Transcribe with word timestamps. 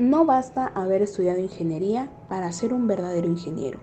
No 0.00 0.24
basta 0.24 0.66
haber 0.66 1.02
estudiado 1.02 1.40
ingeniería 1.40 2.08
para 2.30 2.50
ser 2.52 2.72
un 2.72 2.86
verdadero 2.86 3.26
ingeniero. 3.26 3.80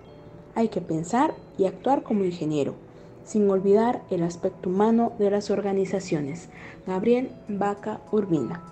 Hay 0.56 0.66
que 0.66 0.80
pensar 0.80 1.32
y 1.56 1.66
actuar 1.66 2.02
como 2.02 2.24
ingeniero, 2.24 2.74
sin 3.22 3.48
olvidar 3.48 4.02
el 4.10 4.24
aspecto 4.24 4.68
humano 4.68 5.12
de 5.20 5.30
las 5.30 5.48
organizaciones. 5.48 6.48
Gabriel 6.88 7.30
Vaca 7.46 8.00
Urbina. 8.10 8.64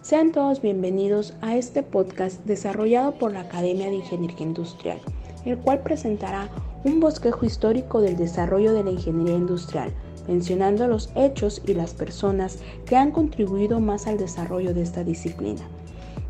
Sean 0.00 0.32
todos 0.32 0.62
bienvenidos 0.62 1.34
a 1.42 1.56
este 1.56 1.82
podcast 1.82 2.42
desarrollado 2.46 3.18
por 3.18 3.34
la 3.34 3.40
Academia 3.40 3.90
de 3.90 3.96
Ingeniería 3.96 4.46
Industrial, 4.46 4.98
el 5.44 5.58
cual 5.58 5.80
presentará 5.80 6.48
un 6.84 7.00
bosquejo 7.00 7.44
histórico 7.44 8.00
del 8.00 8.16
desarrollo 8.16 8.72
de 8.72 8.84
la 8.84 8.92
ingeniería 8.92 9.36
industrial, 9.36 9.92
mencionando 10.26 10.88
los 10.88 11.10
hechos 11.16 11.60
y 11.66 11.74
las 11.74 11.92
personas 11.92 12.60
que 12.86 12.96
han 12.96 13.10
contribuido 13.10 13.78
más 13.78 14.06
al 14.06 14.16
desarrollo 14.16 14.72
de 14.72 14.80
esta 14.80 15.04
disciplina. 15.04 15.68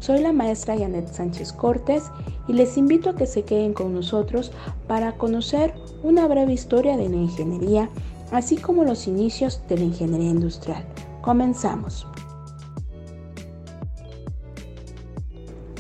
Soy 0.01 0.21
la 0.21 0.33
maestra 0.33 0.79
Janet 0.79 1.13
Sánchez 1.13 1.53
Cortés 1.53 2.05
y 2.47 2.53
les 2.53 2.77
invito 2.77 3.11
a 3.11 3.17
que 3.17 3.27
se 3.27 3.43
queden 3.43 3.75
con 3.75 3.93
nosotros 3.93 4.53
para 4.87 5.13
conocer 5.13 5.75
una 6.03 6.27
breve 6.29 6.53
historia 6.53 6.97
de 6.97 7.09
la 7.09 7.17
ingeniería, 7.17 7.91
así 8.31 8.57
como 8.57 8.85
los 8.85 9.07
inicios 9.07 9.61
de 9.69 9.79
la 9.79 9.85
ingeniería 9.85 10.31
industrial. 10.31 10.85
Comenzamos. 11.21 12.07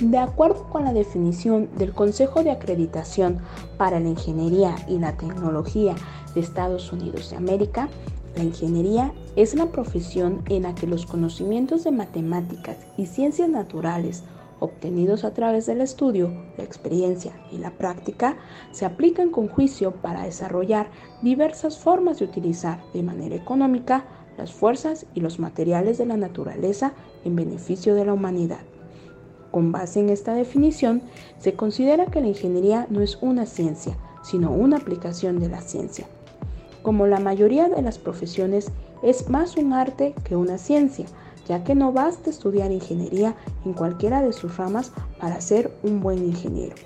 De 0.00 0.18
acuerdo 0.18 0.68
con 0.70 0.84
la 0.84 0.92
definición 0.92 1.70
del 1.76 1.92
Consejo 1.92 2.44
de 2.44 2.50
Acreditación 2.52 3.38
para 3.78 3.98
la 3.98 4.08
Ingeniería 4.08 4.76
y 4.86 4.98
la 4.98 5.16
Tecnología 5.16 5.96
de 6.34 6.40
Estados 6.40 6.92
Unidos 6.92 7.30
de 7.30 7.36
América, 7.36 7.88
la 8.36 8.44
ingeniería 8.44 9.12
es 9.38 9.54
la 9.54 9.66
profesión 9.66 10.42
en 10.48 10.64
la 10.64 10.74
que 10.74 10.88
los 10.88 11.06
conocimientos 11.06 11.84
de 11.84 11.92
matemáticas 11.92 12.76
y 12.96 13.06
ciencias 13.06 13.48
naturales 13.48 14.24
obtenidos 14.58 15.22
a 15.22 15.32
través 15.32 15.66
del 15.66 15.80
estudio, 15.80 16.32
la 16.56 16.64
experiencia 16.64 17.30
y 17.52 17.58
la 17.58 17.70
práctica 17.70 18.36
se 18.72 18.84
aplican 18.84 19.30
con 19.30 19.46
juicio 19.46 19.92
para 19.92 20.24
desarrollar 20.24 20.90
diversas 21.22 21.78
formas 21.78 22.18
de 22.18 22.24
utilizar 22.24 22.82
de 22.92 23.04
manera 23.04 23.36
económica 23.36 24.06
las 24.36 24.52
fuerzas 24.52 25.06
y 25.14 25.20
los 25.20 25.38
materiales 25.38 25.98
de 25.98 26.06
la 26.06 26.16
naturaleza 26.16 26.94
en 27.24 27.36
beneficio 27.36 27.94
de 27.94 28.06
la 28.06 28.14
humanidad. 28.14 28.62
Con 29.52 29.70
base 29.70 30.00
en 30.00 30.08
esta 30.08 30.34
definición, 30.34 31.00
se 31.38 31.52
considera 31.52 32.06
que 32.06 32.20
la 32.20 32.26
ingeniería 32.26 32.88
no 32.90 33.02
es 33.02 33.16
una 33.20 33.46
ciencia, 33.46 33.96
sino 34.24 34.50
una 34.50 34.78
aplicación 34.78 35.38
de 35.38 35.48
la 35.48 35.60
ciencia 35.60 36.08
como 36.82 37.06
la 37.06 37.20
mayoría 37.20 37.68
de 37.68 37.82
las 37.82 37.98
profesiones, 37.98 38.70
es 39.02 39.28
más 39.28 39.56
un 39.56 39.72
arte 39.72 40.14
que 40.24 40.36
una 40.36 40.58
ciencia, 40.58 41.06
ya 41.46 41.64
que 41.64 41.74
no 41.74 41.92
basta 41.92 42.30
estudiar 42.30 42.70
ingeniería 42.70 43.34
en 43.64 43.72
cualquiera 43.72 44.22
de 44.22 44.32
sus 44.32 44.56
ramas 44.56 44.92
para 45.18 45.40
ser 45.40 45.72
un 45.82 46.00
buen 46.00 46.24
ingeniero. 46.24 46.76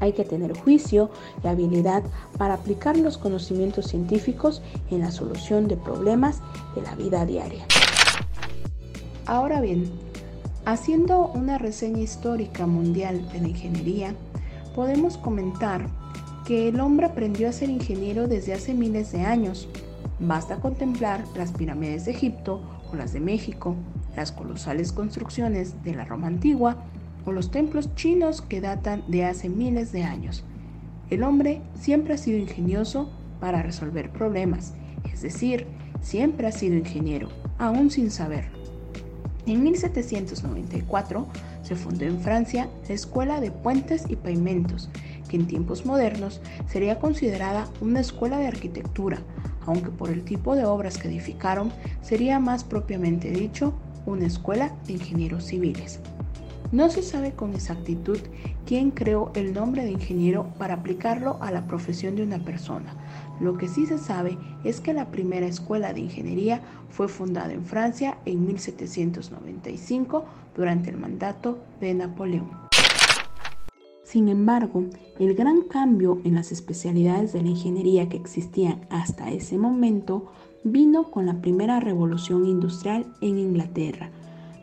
Hay 0.00 0.12
que 0.12 0.24
tener 0.24 0.56
juicio 0.58 1.10
y 1.42 1.48
habilidad 1.48 2.02
para 2.36 2.54
aplicar 2.54 2.96
los 2.96 3.18
conocimientos 3.18 3.86
científicos 3.86 4.62
en 4.90 5.00
la 5.00 5.10
solución 5.10 5.68
de 5.68 5.76
problemas 5.76 6.40
de 6.74 6.82
la 6.82 6.94
vida 6.94 7.24
diaria. 7.24 7.64
Ahora 9.26 9.60
bien, 9.60 9.90
haciendo 10.66 11.28
una 11.34 11.58
reseña 11.58 12.00
histórica 12.00 12.66
mundial 12.66 13.26
de 13.32 13.40
la 13.40 13.48
ingeniería, 13.48 14.14
podemos 14.74 15.16
comentar 15.16 15.88
que 16.46 16.68
el 16.68 16.78
hombre 16.78 17.06
aprendió 17.06 17.48
a 17.48 17.52
ser 17.52 17.70
ingeniero 17.70 18.28
desde 18.28 18.54
hace 18.54 18.72
miles 18.74 19.10
de 19.10 19.22
años. 19.22 19.68
Basta 20.18 20.56
contemplar 20.56 21.24
las 21.36 21.52
pirámides 21.52 22.06
de 22.06 22.12
Egipto 22.12 22.62
o 22.90 22.96
las 22.96 23.12
de 23.12 23.20
México, 23.20 23.76
las 24.16 24.32
colosales 24.32 24.92
construcciones 24.92 25.82
de 25.84 25.94
la 25.94 26.06
Roma 26.06 26.26
antigua 26.26 26.84
o 27.26 27.32
los 27.32 27.50
templos 27.50 27.94
chinos 27.96 28.40
que 28.40 28.62
datan 28.62 29.04
de 29.08 29.26
hace 29.26 29.50
miles 29.50 29.92
de 29.92 30.04
años. 30.04 30.44
El 31.10 31.22
hombre 31.22 31.60
siempre 31.78 32.14
ha 32.14 32.18
sido 32.18 32.38
ingenioso 32.38 33.10
para 33.40 33.62
resolver 33.62 34.10
problemas, 34.10 34.72
es 35.12 35.20
decir, 35.20 35.66
siempre 36.00 36.46
ha 36.46 36.52
sido 36.52 36.76
ingeniero, 36.76 37.28
aún 37.58 37.90
sin 37.90 38.10
saberlo. 38.10 38.56
En 39.44 39.62
1794 39.62 41.26
se 41.62 41.76
fundó 41.76 42.06
en 42.06 42.20
Francia 42.20 42.68
la 42.88 42.94
Escuela 42.94 43.40
de 43.40 43.50
Puentes 43.50 44.06
y 44.08 44.16
Pavimentos, 44.16 44.88
que 45.28 45.36
en 45.36 45.46
tiempos 45.46 45.84
modernos 45.84 46.40
sería 46.68 46.98
considerada 46.98 47.68
una 47.80 48.00
escuela 48.00 48.38
de 48.38 48.48
arquitectura, 48.48 49.18
aunque 49.66 49.90
por 49.90 50.10
el 50.10 50.24
tipo 50.24 50.56
de 50.56 50.64
obras 50.64 50.98
que 50.98 51.08
edificaron 51.08 51.72
sería 52.02 52.40
más 52.40 52.64
propiamente 52.64 53.30
dicho 53.30 53.74
una 54.06 54.26
escuela 54.26 54.72
de 54.86 54.94
ingenieros 54.94 55.44
civiles. 55.44 56.00
No 56.72 56.90
se 56.90 57.02
sabe 57.02 57.32
con 57.32 57.54
exactitud 57.54 58.18
quién 58.66 58.90
creó 58.90 59.30
el 59.34 59.54
nombre 59.54 59.84
de 59.84 59.92
ingeniero 59.92 60.48
para 60.58 60.74
aplicarlo 60.74 61.38
a 61.40 61.52
la 61.52 61.66
profesión 61.66 62.16
de 62.16 62.24
una 62.24 62.38
persona. 62.38 62.92
Lo 63.38 63.56
que 63.56 63.68
sí 63.68 63.86
se 63.86 63.98
sabe 63.98 64.36
es 64.64 64.80
que 64.80 64.92
la 64.92 65.06
primera 65.06 65.46
escuela 65.46 65.92
de 65.92 66.00
ingeniería 66.00 66.62
fue 66.90 67.06
fundada 67.06 67.52
en 67.52 67.64
Francia 67.64 68.18
en 68.24 68.46
1795 68.46 70.24
durante 70.56 70.90
el 70.90 70.96
mandato 70.96 71.58
de 71.80 71.94
Napoleón. 71.94 72.65
Sin 74.06 74.28
embargo, 74.28 74.84
el 75.18 75.34
gran 75.34 75.62
cambio 75.62 76.20
en 76.22 76.36
las 76.36 76.52
especialidades 76.52 77.32
de 77.32 77.42
la 77.42 77.48
ingeniería 77.48 78.08
que 78.08 78.16
existían 78.16 78.86
hasta 78.88 79.32
ese 79.32 79.58
momento 79.58 80.26
vino 80.62 81.10
con 81.10 81.26
la 81.26 81.40
primera 81.40 81.80
revolución 81.80 82.46
industrial 82.46 83.12
en 83.20 83.36
Inglaterra. 83.36 84.12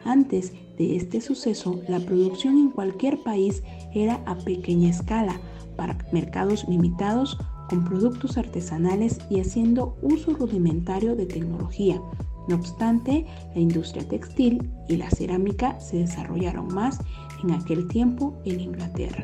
Antes 0.06 0.54
de 0.78 0.96
este 0.96 1.20
suceso, 1.20 1.82
la 1.90 2.00
producción 2.00 2.58
en 2.58 2.70
cualquier 2.70 3.22
país 3.22 3.64
era 3.94 4.22
a 4.26 4.38
pequeña 4.38 4.90
escala, 4.90 5.42
para 5.76 5.98
mercados 6.14 6.66
limitados, 6.70 7.38
con 7.70 7.84
productos 7.84 8.38
artesanales 8.38 9.20
y 9.30 9.42
haciendo 9.42 9.98
uso 10.02 10.36
rudimentario 10.36 11.18
de 11.18 11.26
tecnología. 11.26 12.02
No 12.48 12.56
obstante, 12.56 13.26
la 13.54 13.60
industria 13.60 14.08
textil 14.08 14.72
y 14.88 14.96
la 14.96 15.10
cerámica 15.10 15.80
se 15.82 15.98
desarrollaron 15.98 16.74
más 16.74 17.00
en 17.44 17.52
aquel 17.52 17.88
tiempo 17.88 18.34
en 18.46 18.60
Inglaterra. 18.60 19.24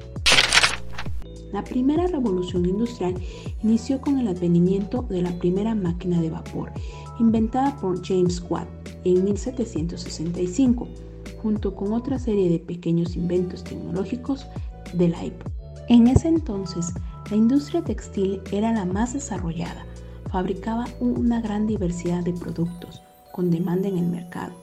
La 1.51 1.63
primera 1.63 2.05
revolución 2.05 2.65
industrial 2.65 3.15
inició 3.63 3.99
con 3.99 4.19
el 4.19 4.27
advenimiento 4.27 5.01
de 5.03 5.23
la 5.23 5.37
primera 5.39 5.73
máquina 5.73 6.21
de 6.21 6.29
vapor, 6.29 6.71
inventada 7.19 7.75
por 7.77 8.05
James 8.05 8.43
Watt 8.49 8.67
en 9.03 9.23
1765, 9.23 10.87
junto 11.41 11.75
con 11.75 11.93
otra 11.93 12.19
serie 12.19 12.49
de 12.49 12.59
pequeños 12.59 13.15
inventos 13.15 13.63
tecnológicos 13.63 14.45
de 14.93 15.09
la 15.09 15.23
época. 15.23 15.51
En 15.87 16.07
ese 16.07 16.27
entonces, 16.27 16.93
la 17.31 17.35
industria 17.35 17.83
textil 17.83 18.41
era 18.51 18.71
la 18.71 18.85
más 18.85 19.13
desarrollada, 19.13 19.85
fabricaba 20.31 20.85
una 20.99 21.41
gran 21.41 21.65
diversidad 21.65 22.23
de 22.23 22.33
productos, 22.33 23.01
con 23.31 23.49
demanda 23.49 23.87
en 23.87 23.97
el 23.97 24.07
mercado. 24.07 24.53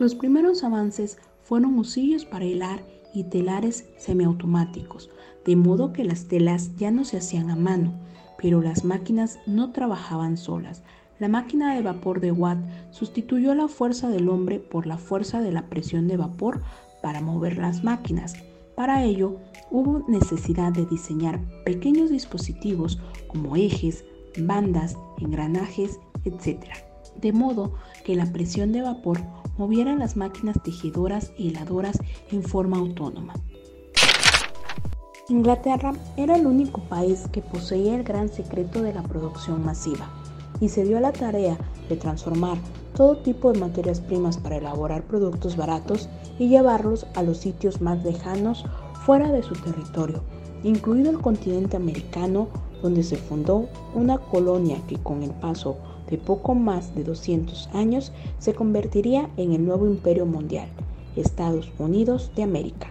Los 0.00 0.14
primeros 0.14 0.64
avances 0.64 1.18
fueron 1.48 1.78
husillos 1.78 2.26
para 2.26 2.44
hilar 2.44 2.84
y 3.14 3.24
telares 3.24 3.88
semiautomáticos, 3.96 5.08
de 5.46 5.56
modo 5.56 5.94
que 5.94 6.04
las 6.04 6.26
telas 6.28 6.76
ya 6.76 6.90
no 6.90 7.06
se 7.06 7.16
hacían 7.16 7.48
a 7.48 7.56
mano, 7.56 7.94
pero 8.36 8.60
las 8.60 8.84
máquinas 8.84 9.38
no 9.46 9.72
trabajaban 9.72 10.36
solas. 10.36 10.82
La 11.18 11.28
máquina 11.28 11.74
de 11.74 11.80
vapor 11.80 12.20
de 12.20 12.32
Watt 12.32 12.58
sustituyó 12.90 13.54
la 13.54 13.66
fuerza 13.66 14.10
del 14.10 14.28
hombre 14.28 14.58
por 14.58 14.86
la 14.86 14.98
fuerza 14.98 15.40
de 15.40 15.50
la 15.50 15.70
presión 15.70 16.06
de 16.06 16.18
vapor 16.18 16.60
para 17.02 17.22
mover 17.22 17.56
las 17.56 17.82
máquinas. 17.82 18.34
Para 18.76 19.02
ello, 19.02 19.38
hubo 19.70 20.04
necesidad 20.06 20.70
de 20.70 20.84
diseñar 20.84 21.40
pequeños 21.64 22.10
dispositivos 22.10 23.00
como 23.26 23.56
ejes, 23.56 24.04
bandas, 24.38 24.98
engranajes, 25.18 25.98
etc. 26.24 26.87
De 27.20 27.32
modo 27.32 27.74
que 28.04 28.14
la 28.14 28.32
presión 28.32 28.72
de 28.72 28.82
vapor 28.82 29.20
movieran 29.56 29.98
las 29.98 30.16
máquinas 30.16 30.56
tejedoras 30.62 31.32
y 31.36 31.48
heladoras 31.48 31.98
en 32.30 32.42
forma 32.42 32.78
autónoma. 32.78 33.34
Inglaterra 35.28 35.92
era 36.16 36.36
el 36.36 36.46
único 36.46 36.80
país 36.82 37.26
que 37.30 37.42
poseía 37.42 37.96
el 37.96 38.02
gran 38.02 38.28
secreto 38.28 38.82
de 38.82 38.94
la 38.94 39.02
producción 39.02 39.62
masiva 39.64 40.08
y 40.60 40.70
se 40.70 40.84
dio 40.84 40.96
a 40.96 41.00
la 41.00 41.12
tarea 41.12 41.58
de 41.88 41.96
transformar 41.96 42.56
todo 42.94 43.18
tipo 43.18 43.52
de 43.52 43.60
materias 43.60 44.00
primas 44.00 44.38
para 44.38 44.56
elaborar 44.56 45.02
productos 45.02 45.56
baratos 45.56 46.08
y 46.38 46.48
llevarlos 46.48 47.06
a 47.14 47.22
los 47.22 47.38
sitios 47.38 47.80
más 47.80 48.02
lejanos 48.04 48.64
fuera 49.04 49.30
de 49.30 49.42
su 49.42 49.54
territorio, 49.54 50.22
incluido 50.62 51.10
el 51.10 51.18
continente 51.18 51.76
americano, 51.76 52.48
donde 52.82 53.02
se 53.02 53.16
fundó 53.16 53.68
una 53.94 54.18
colonia 54.18 54.80
que 54.86 54.96
con 54.96 55.22
el 55.22 55.30
paso 55.30 55.76
de 56.10 56.18
poco 56.18 56.54
más 56.54 56.94
de 56.94 57.04
200 57.04 57.68
años 57.72 58.12
se 58.38 58.54
convertiría 58.54 59.30
en 59.36 59.52
el 59.52 59.64
nuevo 59.64 59.86
imperio 59.86 60.26
mundial, 60.26 60.68
Estados 61.16 61.70
Unidos 61.78 62.32
de 62.36 62.42
América. 62.42 62.88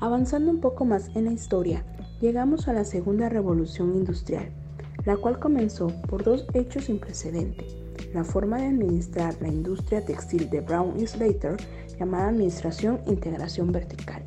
Avanzando 0.00 0.50
un 0.50 0.60
poco 0.60 0.84
más 0.84 1.10
en 1.14 1.26
la 1.26 1.32
historia, 1.32 1.84
llegamos 2.20 2.68
a 2.68 2.72
la 2.72 2.84
segunda 2.84 3.28
revolución 3.28 3.94
industrial, 3.94 4.50
la 5.04 5.16
cual 5.16 5.38
comenzó 5.38 5.88
por 6.08 6.24
dos 6.24 6.46
hechos 6.54 6.84
sin 6.84 6.98
precedente. 6.98 7.66
La 8.12 8.24
forma 8.24 8.58
de 8.58 8.66
administrar 8.66 9.34
la 9.40 9.48
industria 9.48 10.04
textil 10.04 10.50
de 10.50 10.60
Brown 10.60 10.98
y 10.98 11.06
Slater 11.06 11.56
llamada 11.98 12.28
Administración 12.28 13.00
Integración 13.06 13.72
Vertical 13.72 14.22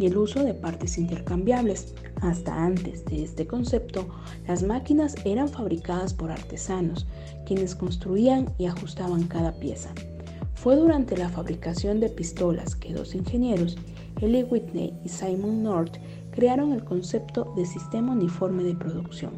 y 0.00 0.06
el 0.06 0.16
uso 0.16 0.42
de 0.42 0.54
partes 0.54 0.96
intercambiables. 0.96 1.94
Hasta 2.22 2.64
antes 2.64 3.04
de 3.04 3.22
este 3.22 3.46
concepto, 3.46 4.08
las 4.48 4.62
máquinas 4.62 5.14
eran 5.26 5.48
fabricadas 5.48 6.14
por 6.14 6.30
artesanos, 6.30 7.06
quienes 7.46 7.74
construían 7.74 8.48
y 8.58 8.64
ajustaban 8.64 9.24
cada 9.24 9.52
pieza. 9.52 9.90
Fue 10.54 10.76
durante 10.76 11.16
la 11.16 11.28
fabricación 11.28 12.00
de 12.00 12.08
pistolas 12.08 12.74
que 12.74 12.94
dos 12.94 13.14
ingenieros, 13.14 13.76
Eli 14.20 14.42
Whitney 14.42 14.94
y 15.04 15.08
Simon 15.10 15.62
North, 15.62 15.96
crearon 16.30 16.72
el 16.72 16.84
concepto 16.84 17.52
de 17.56 17.66
sistema 17.66 18.12
uniforme 18.12 18.62
de 18.64 18.74
producción. 18.74 19.32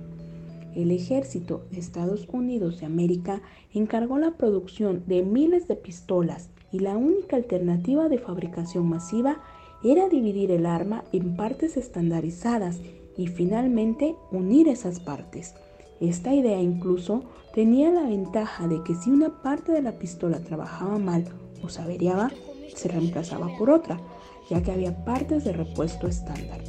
El 0.75 0.91
ejército 0.91 1.67
de 1.71 1.81
Estados 1.81 2.29
Unidos 2.33 2.81
de 2.81 2.87
América 2.87 3.43
encargó 3.75 4.19
la 4.19 4.37
producción 4.37 5.03
de 5.07 5.23
miles 5.23 5.69
de 5.69 5.77
pistolas 5.77 6.51
y 6.73 6.79
la 6.79 6.97
única 6.97 7.37
alternativa 7.37 8.09
de 8.09 8.19
fabricación 8.19 8.89
masiva 8.89 9.43
era 9.85 10.09
dividir 10.09 10.51
el 10.51 10.67
arma 10.67 11.05
en 11.13 11.37
partes 11.37 11.77
estandarizadas 11.77 12.81
y 13.17 13.27
finalmente 13.27 14.15
unir 14.31 14.69
esas 14.69 15.01
partes. 15.01 15.55
Esta 16.01 16.35
idea 16.35 16.61
incluso 16.61 17.23
tenía 17.55 17.91
la 17.91 18.03
ventaja 18.03 18.67
de 18.67 18.83
que 18.83 18.95
si 18.95 19.11
una 19.11 19.43
parte 19.43 19.73
de 19.73 19.83
la 19.83 19.93
pistola 19.93 20.41
trabajaba 20.41 20.99
mal 20.99 21.25
o 21.63 21.69
se 21.69 21.83
averiaba, 21.83 22.31
se 22.75 22.89
reemplazaba 22.89 23.49
por 23.59 23.71
otra, 23.71 24.01
ya 24.51 24.63
que 24.63 24.73
había 24.73 25.05
partes 25.05 25.45
de 25.45 25.53
repuesto 25.53 26.09
estándar. 26.09 26.61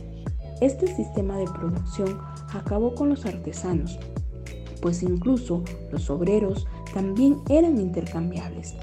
Este 0.62 0.88
sistema 0.88 1.38
de 1.38 1.46
producción 1.46 2.20
acabó 2.54 2.94
con 2.94 3.10
los 3.10 3.26
artesanos, 3.26 3.98
pues 4.82 5.02
incluso 5.02 5.64
los 5.92 6.10
obreros 6.10 6.68
también 6.94 7.38
eran 7.50 7.80
intercambiables. 7.80 8.76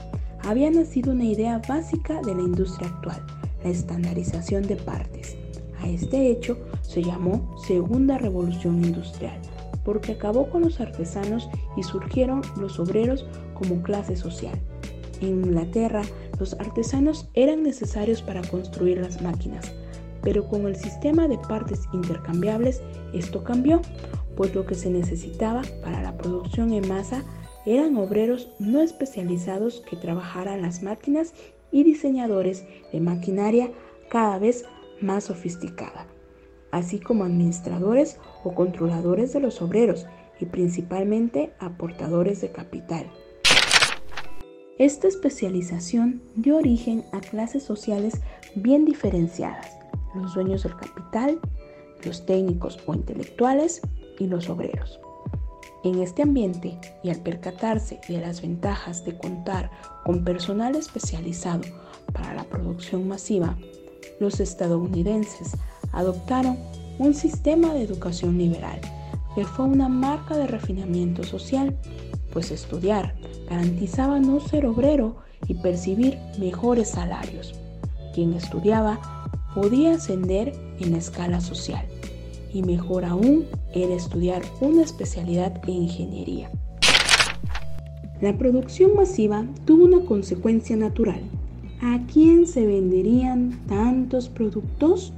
Había 0.43 0.71
nacido 0.71 1.13
una 1.13 1.25
idea 1.25 1.61
básica 1.69 2.21
de 2.23 2.35
la 2.35 2.43
industria 2.43 2.89
actual, 2.89 3.23
la 3.63 3.71
estandarización 3.71 4.67
de 4.67 4.77
partes. 4.77 5.37
A 5.81 5.89
este 5.89 6.31
hecho 6.31 6.59
se 6.83 7.03
llamó 7.03 7.57
Segunda 7.67 8.19
Revolución 8.19 8.85
Industrial, 8.85 9.39
porque 9.85 10.13
acabó 10.13 10.51
con 10.51 10.63
los 10.63 10.81
artesanos 10.81 11.49
y 11.77 11.83
surgieron 11.83 12.43
los 12.59 12.79
obreros 12.79 13.27
como 13.55 13.83
clase 13.83 14.17
social. 14.17 14.59
En 15.21 15.45
Inglaterra, 15.45 16.03
los 16.39 16.55
artesanos 16.55 17.29
eran 17.35 17.63
necesarios 17.63 18.23
para 18.23 18.43
construir 18.43 18.99
las 18.99 19.21
máquinas, 19.23 19.73
pero 20.23 20.49
con 20.49 20.67
el 20.67 20.77
sistema 20.77 21.29
de 21.29 21.39
partes 21.39 21.83
intercambiables 21.93 22.83
esto 23.13 23.43
cambió, 23.45 23.81
pues 24.37 24.55
lo 24.55 24.65
que 24.67 24.75
se 24.75 24.91
necesitaba 24.91 25.63
para 25.83 26.03
la 26.03 26.17
producción 26.17 26.73
en 26.73 26.89
masa 26.89 27.25
eran 27.67 27.97
obreros 27.97 28.49
no 28.59 28.81
especializados 28.81 29.83
que 29.89 29.97
trabajaran 29.97 30.63
las 30.63 30.83
máquinas 30.83 31.35
y 31.73 31.85
diseñadores 31.85 32.65
de 32.93 33.01
maquinaria 33.01 33.71
cada 34.09 34.39
vez 34.39 34.65
más 35.01 35.25
sofisticada, 35.25 36.07
así 36.71 37.01
como 37.01 37.25
administradores 37.25 38.19
o 38.45 38.55
controladores 38.55 39.33
de 39.33 39.41
los 39.41 39.63
obreros 39.63 40.07
y 40.41 40.47
principalmente 40.47 41.53
aportadores 41.59 42.41
de 42.41 42.51
capital. 42.51 43.07
Esta 44.79 45.09
especialización 45.09 46.23
dio 46.37 46.57
origen 46.57 47.05
a 47.13 47.21
clases 47.21 47.63
sociales 47.63 48.15
bien 48.55 48.87
diferenciadas, 48.87 49.77
los 50.15 50.35
dueños 50.35 50.63
del 50.63 50.75
capital, 50.75 51.39
los 52.03 52.25
técnicos 52.25 52.79
o 52.87 52.95
intelectuales 52.95 53.83
y 54.19 54.27
los 54.27 54.49
obreros. 54.49 54.99
En 55.85 56.01
este 56.01 56.23
ambiente 56.23 56.79
y 57.03 57.11
al 57.11 57.21
percatarse 57.21 58.01
de 58.09 58.21
las 58.21 58.43
ventajas 58.43 59.05
de 59.05 59.17
contar 59.17 59.71
con 60.11 60.25
personal 60.25 60.75
especializado 60.75 61.63
para 62.13 62.35
la 62.35 62.43
producción 62.43 63.07
masiva, 63.07 63.57
los 64.19 64.41
estadounidenses 64.41 65.53
adoptaron 65.93 66.59
un 66.99 67.15
sistema 67.15 67.73
de 67.73 67.83
educación 67.83 68.37
liberal 68.37 68.81
que 69.37 69.45
fue 69.45 69.67
una 69.67 69.89
marca 69.89 70.37
de 70.37 70.49
refinamiento 70.49 71.23
social, 71.23 71.77
pues 72.33 72.51
estudiar 72.51 73.15
garantizaba 73.49 74.19
no 74.19 74.41
ser 74.41 74.67
obrero 74.67 75.19
y 75.47 75.55
percibir 75.55 76.19
mejores 76.41 76.89
salarios. 76.89 77.55
Quien 78.13 78.33
estudiaba 78.33 78.99
podía 79.55 79.95
ascender 79.95 80.53
en 80.81 80.91
la 80.91 80.99
escala 80.99 81.41
social 81.41 81.87
y 82.53 82.65
mejor 82.65 83.05
aún 83.05 83.47
era 83.73 83.95
estudiar 83.95 84.43
una 84.61 84.83
especialidad 84.83 85.63
en 85.69 85.85
ingeniería. 85.85 86.51
La 88.21 88.37
producción 88.37 88.95
masiva 88.95 89.47
tuvo 89.65 89.85
una 89.85 90.01
consecuencia 90.01 90.77
natural. 90.77 91.23
¿A 91.81 92.01
quién 92.13 92.47
se 92.47 92.67
venderían 92.67 93.59
tantos 93.67 94.29
productos? 94.29 95.15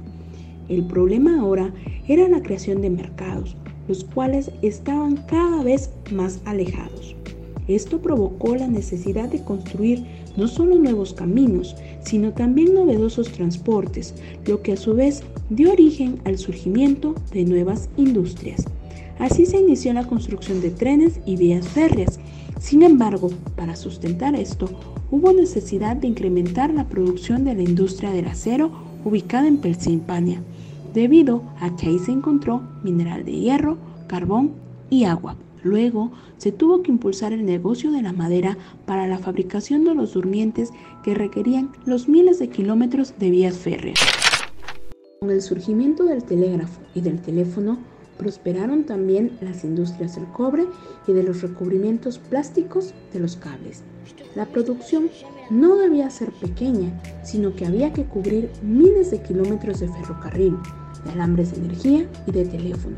El 0.69 0.85
problema 0.85 1.41
ahora 1.41 1.73
era 2.07 2.29
la 2.29 2.41
creación 2.41 2.81
de 2.81 2.89
mercados, 2.89 3.57
los 3.89 4.05
cuales 4.05 4.51
estaban 4.61 5.17
cada 5.27 5.63
vez 5.63 5.89
más 6.13 6.39
alejados. 6.45 7.13
Esto 7.67 8.01
provocó 8.01 8.55
la 8.55 8.67
necesidad 8.67 9.27
de 9.27 9.43
construir 9.43 10.05
no 10.37 10.47
solo 10.47 10.77
nuevos 10.77 11.13
caminos, 11.13 11.75
sino 12.01 12.31
también 12.31 12.73
novedosos 12.73 13.31
transportes, 13.31 14.15
lo 14.45 14.61
que 14.61 14.73
a 14.73 14.77
su 14.77 14.93
vez 14.93 15.23
dio 15.49 15.71
origen 15.73 16.19
al 16.23 16.37
surgimiento 16.37 17.15
de 17.33 17.43
nuevas 17.43 17.89
industrias. 17.97 18.65
Así 19.19 19.45
se 19.45 19.59
inició 19.59 19.93
la 19.93 20.07
construcción 20.07 20.61
de 20.61 20.71
trenes 20.71 21.19
y 21.25 21.35
vías 21.35 21.67
férreas. 21.67 22.19
Sin 22.63 22.81
embargo, 22.81 23.29
para 23.57 23.75
sustentar 23.75 24.35
esto, 24.35 24.69
hubo 25.11 25.33
necesidad 25.33 25.97
de 25.97 26.07
incrementar 26.07 26.73
la 26.73 26.87
producción 26.87 27.43
de 27.43 27.55
la 27.55 27.61
industria 27.61 28.11
del 28.11 28.27
acero 28.27 28.71
ubicada 29.03 29.49
en 29.49 29.57
Pensilvania, 29.57 30.41
debido 30.93 31.43
a 31.59 31.75
que 31.75 31.87
ahí 31.87 31.99
se 31.99 32.13
encontró 32.13 32.61
mineral 32.81 33.25
de 33.25 33.33
hierro, 33.33 33.77
carbón 34.07 34.53
y 34.89 35.03
agua. 35.03 35.35
Luego 35.61 36.13
se 36.37 36.53
tuvo 36.53 36.83
que 36.83 36.91
impulsar 36.91 37.33
el 37.33 37.45
negocio 37.45 37.91
de 37.91 38.01
la 38.01 38.13
madera 38.13 38.57
para 38.85 39.07
la 39.07 39.17
fabricación 39.17 39.83
de 39.83 39.93
los 39.93 40.13
durmientes 40.13 40.71
que 41.03 41.13
requerían 41.13 41.69
los 41.85 42.07
miles 42.07 42.39
de 42.39 42.47
kilómetros 42.47 43.13
de 43.19 43.29
vías 43.29 43.57
férreas. 43.57 43.99
Con 45.19 45.31
el 45.31 45.41
surgimiento 45.41 46.05
del 46.05 46.23
telégrafo 46.23 46.79
y 46.95 47.01
del 47.01 47.21
teléfono, 47.21 47.77
prosperaron 48.17 48.83
también 48.83 49.37
las 49.41 49.63
industrias 49.63 50.15
del 50.15 50.25
cobre 50.27 50.65
y 51.07 51.13
de 51.13 51.23
los 51.23 51.41
recubrimientos 51.41 52.19
plásticos 52.19 52.93
de 53.11 53.19
los 53.19 53.35
cables. 53.35 53.83
La 54.35 54.45
producción 54.45 55.09
no 55.49 55.75
debía 55.75 56.09
ser 56.09 56.31
pequeña, 56.31 56.91
sino 57.23 57.55
que 57.55 57.65
había 57.65 57.93
que 57.93 58.05
cubrir 58.05 58.49
miles 58.61 59.11
de 59.11 59.21
kilómetros 59.21 59.79
de 59.79 59.87
ferrocarril, 59.89 60.57
de 61.05 61.11
alambres 61.11 61.51
de 61.51 61.57
energía 61.57 62.09
y 62.27 62.31
de 62.31 62.45
teléfono. 62.45 62.97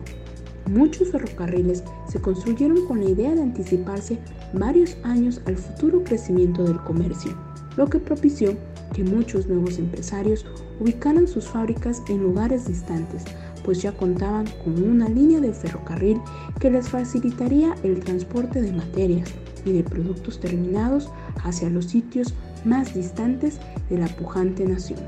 Muchos 0.67 1.11
ferrocarriles 1.11 1.83
se 2.07 2.19
construyeron 2.19 2.85
con 2.87 3.03
la 3.03 3.09
idea 3.09 3.35
de 3.35 3.41
anticiparse 3.41 4.17
varios 4.53 4.97
años 5.03 5.41
al 5.45 5.57
futuro 5.57 6.03
crecimiento 6.03 6.63
del 6.63 6.79
comercio, 6.81 7.37
lo 7.77 7.87
que 7.87 7.99
propició 7.99 8.55
que 8.93 9.03
muchos 9.03 9.47
nuevos 9.47 9.77
empresarios 9.77 10.45
ubicaran 10.79 11.27
sus 11.27 11.45
fábricas 11.45 12.01
en 12.07 12.23
lugares 12.23 12.67
distantes, 12.67 13.25
pues 13.65 13.81
ya 13.81 13.91
contaban 13.91 14.45
con 14.63 14.81
una 14.81 15.09
línea 15.09 15.41
de 15.41 15.51
ferrocarril 15.51 16.21
que 16.59 16.69
les 16.69 16.87
facilitaría 16.87 17.75
el 17.83 17.99
transporte 17.99 18.61
de 18.61 18.71
materias 18.71 19.33
y 19.65 19.71
de 19.71 19.83
productos 19.83 20.39
terminados 20.39 21.09
hacia 21.43 21.71
los 21.71 21.85
sitios 21.85 22.35
más 22.63 22.93
distantes 22.93 23.59
de 23.89 23.97
la 23.97 24.07
pujante 24.07 24.65
nación. 24.65 24.99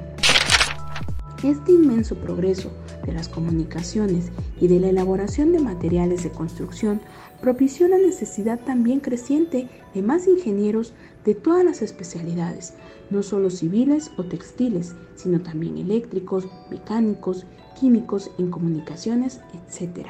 Este 1.43 1.71
inmenso 1.71 2.15
progreso 2.15 2.71
de 3.05 3.13
las 3.13 3.29
comunicaciones 3.29 4.31
y 4.59 4.67
de 4.67 4.79
la 4.79 4.89
elaboración 4.89 5.51
de 5.51 5.59
materiales 5.59 6.23
de 6.23 6.31
construcción 6.31 6.99
propició 7.39 7.87
la 7.87 7.99
necesidad 7.99 8.59
también 8.59 8.99
creciente 8.99 9.69
de 9.93 10.01
más 10.01 10.27
ingenieros 10.27 10.93
de 11.27 11.35
todas 11.35 11.65
las 11.65 11.81
especialidades, 11.81 12.73
no 13.09 13.21
solo 13.21 13.49
civiles 13.49 14.11
o 14.17 14.23
textiles, 14.23 14.95
sino 15.15 15.41
también 15.41 15.77
eléctricos, 15.77 16.47
mecánicos, 16.71 17.45
químicos, 17.77 18.31
en 18.37 18.49
comunicaciones, 18.49 19.41
etc. 19.53 20.07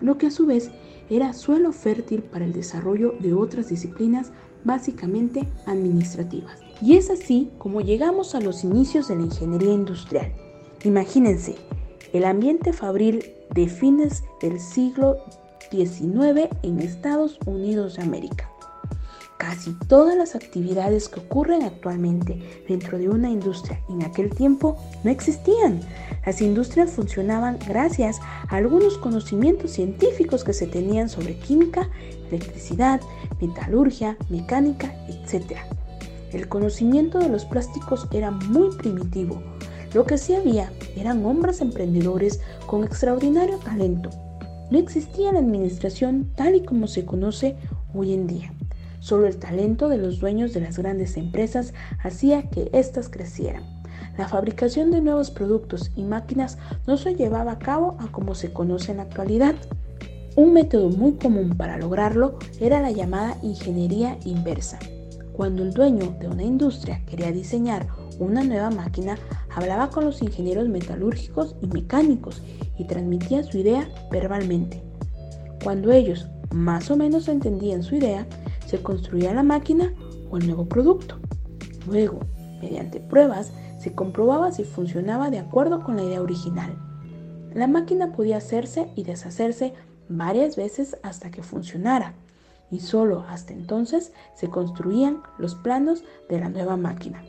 Lo 0.00 0.16
que 0.16 0.28
a 0.28 0.30
su 0.30 0.46
vez 0.46 0.70
era 1.10 1.32
suelo 1.32 1.72
fértil 1.72 2.22
para 2.22 2.44
el 2.44 2.52
desarrollo 2.52 3.16
de 3.18 3.34
otras 3.34 3.68
disciplinas 3.68 4.30
básicamente 4.62 5.48
administrativas. 5.66 6.60
Y 6.80 6.96
es 6.96 7.10
así 7.10 7.50
como 7.58 7.80
llegamos 7.80 8.36
a 8.36 8.40
los 8.40 8.62
inicios 8.62 9.08
de 9.08 9.16
la 9.16 9.22
ingeniería 9.22 9.72
industrial. 9.72 10.32
Imagínense, 10.84 11.56
el 12.12 12.24
ambiente 12.24 12.72
fabril 12.72 13.24
de 13.52 13.66
fines 13.66 14.22
del 14.40 14.60
siglo 14.60 15.16
XIX 15.72 16.48
en 16.62 16.78
Estados 16.78 17.40
Unidos 17.44 17.96
de 17.96 18.02
América. 18.02 18.48
Casi 19.40 19.72
todas 19.88 20.18
las 20.18 20.34
actividades 20.34 21.08
que 21.08 21.20
ocurren 21.20 21.62
actualmente 21.62 22.62
dentro 22.68 22.98
de 22.98 23.08
una 23.08 23.30
industria 23.30 23.80
en 23.88 24.02
aquel 24.02 24.28
tiempo 24.28 24.76
no 25.02 25.10
existían. 25.10 25.80
Las 26.26 26.42
industrias 26.42 26.90
funcionaban 26.90 27.58
gracias 27.66 28.20
a 28.20 28.56
algunos 28.56 28.98
conocimientos 28.98 29.70
científicos 29.70 30.44
que 30.44 30.52
se 30.52 30.66
tenían 30.66 31.08
sobre 31.08 31.38
química, 31.38 31.88
electricidad, 32.28 33.00
metalurgia, 33.40 34.18
mecánica, 34.28 34.94
etc. 35.08 35.56
El 36.34 36.46
conocimiento 36.46 37.18
de 37.18 37.30
los 37.30 37.46
plásticos 37.46 38.08
era 38.12 38.30
muy 38.30 38.76
primitivo. 38.76 39.42
Lo 39.94 40.04
que 40.04 40.18
sí 40.18 40.34
había 40.34 40.70
eran 40.96 41.24
hombres 41.24 41.62
emprendedores 41.62 42.42
con 42.66 42.84
extraordinario 42.84 43.56
talento. 43.56 44.10
No 44.70 44.78
existía 44.78 45.32
la 45.32 45.38
administración 45.38 46.30
tal 46.36 46.56
y 46.56 46.62
como 46.62 46.86
se 46.86 47.06
conoce 47.06 47.56
hoy 47.94 48.12
en 48.12 48.26
día. 48.26 48.52
Solo 49.00 49.26
el 49.26 49.38
talento 49.38 49.88
de 49.88 49.98
los 49.98 50.20
dueños 50.20 50.52
de 50.52 50.60
las 50.60 50.78
grandes 50.78 51.16
empresas 51.16 51.74
hacía 52.02 52.48
que 52.50 52.70
éstas 52.72 53.08
crecieran. 53.08 53.64
La 54.16 54.28
fabricación 54.28 54.90
de 54.90 55.00
nuevos 55.00 55.30
productos 55.30 55.90
y 55.96 56.04
máquinas 56.04 56.58
no 56.86 56.96
se 56.96 57.14
llevaba 57.14 57.52
a 57.52 57.58
cabo 57.58 57.96
a 57.98 58.12
como 58.12 58.34
se 58.34 58.52
conoce 58.52 58.92
en 58.92 58.98
la 58.98 59.04
actualidad. 59.04 59.54
Un 60.36 60.52
método 60.52 60.90
muy 60.90 61.14
común 61.14 61.56
para 61.56 61.78
lograrlo 61.78 62.38
era 62.60 62.80
la 62.80 62.90
llamada 62.90 63.36
ingeniería 63.42 64.18
inversa. 64.24 64.78
Cuando 65.32 65.62
el 65.62 65.72
dueño 65.72 66.14
de 66.20 66.28
una 66.28 66.42
industria 66.42 67.02
quería 67.06 67.32
diseñar 67.32 67.86
una 68.18 68.44
nueva 68.44 68.70
máquina, 68.70 69.16
hablaba 69.54 69.88
con 69.88 70.04
los 70.04 70.20
ingenieros 70.20 70.68
metalúrgicos 70.68 71.56
y 71.62 71.66
mecánicos 71.68 72.42
y 72.78 72.84
transmitía 72.84 73.42
su 73.42 73.58
idea 73.58 73.88
verbalmente. 74.10 74.82
Cuando 75.64 75.90
ellos 75.90 76.28
más 76.50 76.90
o 76.90 76.96
menos 76.96 77.28
entendían 77.28 77.82
su 77.82 77.94
idea, 77.94 78.26
se 78.70 78.82
construía 78.82 79.34
la 79.34 79.42
máquina 79.42 79.92
o 80.30 80.36
el 80.36 80.46
nuevo 80.46 80.66
producto. 80.66 81.16
Luego, 81.88 82.20
mediante 82.62 83.00
pruebas, 83.00 83.52
se 83.80 83.94
comprobaba 83.94 84.52
si 84.52 84.62
funcionaba 84.62 85.28
de 85.28 85.40
acuerdo 85.40 85.82
con 85.82 85.96
la 85.96 86.04
idea 86.04 86.22
original. 86.22 86.78
La 87.52 87.66
máquina 87.66 88.12
podía 88.12 88.36
hacerse 88.36 88.88
y 88.94 89.02
deshacerse 89.02 89.74
varias 90.08 90.54
veces 90.54 90.96
hasta 91.02 91.32
que 91.32 91.42
funcionara, 91.42 92.14
y 92.70 92.78
solo 92.78 93.24
hasta 93.28 93.52
entonces 93.52 94.12
se 94.36 94.48
construían 94.48 95.20
los 95.38 95.56
planos 95.56 96.04
de 96.28 96.38
la 96.38 96.48
nueva 96.48 96.76
máquina. 96.76 97.24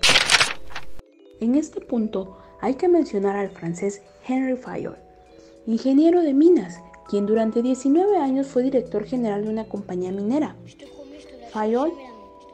En 1.40 1.56
este 1.56 1.82
punto 1.82 2.38
hay 2.62 2.76
que 2.76 2.88
mencionar 2.88 3.36
al 3.36 3.50
francés 3.50 4.04
Henry 4.28 4.58
Fayol, 4.58 4.98
ingeniero 5.66 6.22
de 6.22 6.36
minas, 6.36 6.80
quien 7.10 7.26
durante 7.26 7.64
19 7.64 8.18
años 8.18 8.46
fue 8.46 8.62
director 8.62 9.06
general 9.06 9.44
de 9.44 9.50
una 9.50 9.66
compañía 9.68 10.12
minera. 10.12 10.56
Fayol, 11.52 11.92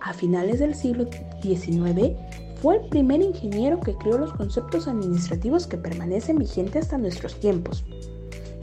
a 0.02 0.14
finales 0.14 0.60
del 0.60 0.74
siglo 0.74 1.06
XIX, 1.42 2.18
fue 2.62 2.78
el 2.78 2.90
primer 2.90 3.22
ingeniero 3.22 3.80
que 3.80 3.96
creó 3.96 4.18
los 4.18 4.34
conceptos 4.34 4.88
administrativos 4.88 5.68
que 5.68 5.78
permanecen 5.78 6.40
vigentes 6.40 6.86
hasta 6.86 6.98
nuestros 6.98 7.40
tiempos. 7.40 7.86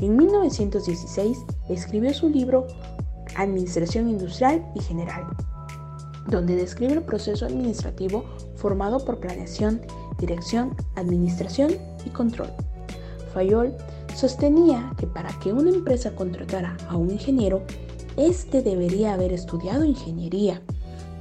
En 0.00 0.16
1916 0.16 1.38
escribió 1.68 2.12
su 2.12 2.28
libro 2.28 2.66
Administración 3.36 4.08
Industrial 4.08 4.64
y 4.74 4.80
General, 4.80 5.24
donde 6.26 6.56
describe 6.56 6.94
el 6.94 7.02
proceso 7.02 7.46
administrativo 7.46 8.24
formado 8.56 9.04
por 9.04 9.20
planeación, 9.20 9.80
dirección, 10.18 10.74
administración 10.96 11.70
y 12.04 12.10
control. 12.10 12.50
Fayol 13.32 13.72
sostenía 14.16 14.92
que 14.98 15.06
para 15.06 15.30
que 15.38 15.52
una 15.52 15.70
empresa 15.70 16.14
contratara 16.14 16.76
a 16.88 16.96
un 16.96 17.10
ingeniero, 17.10 17.62
éste 18.16 18.62
debería 18.62 19.14
haber 19.14 19.32
estudiado 19.32 19.84
ingeniería, 19.84 20.62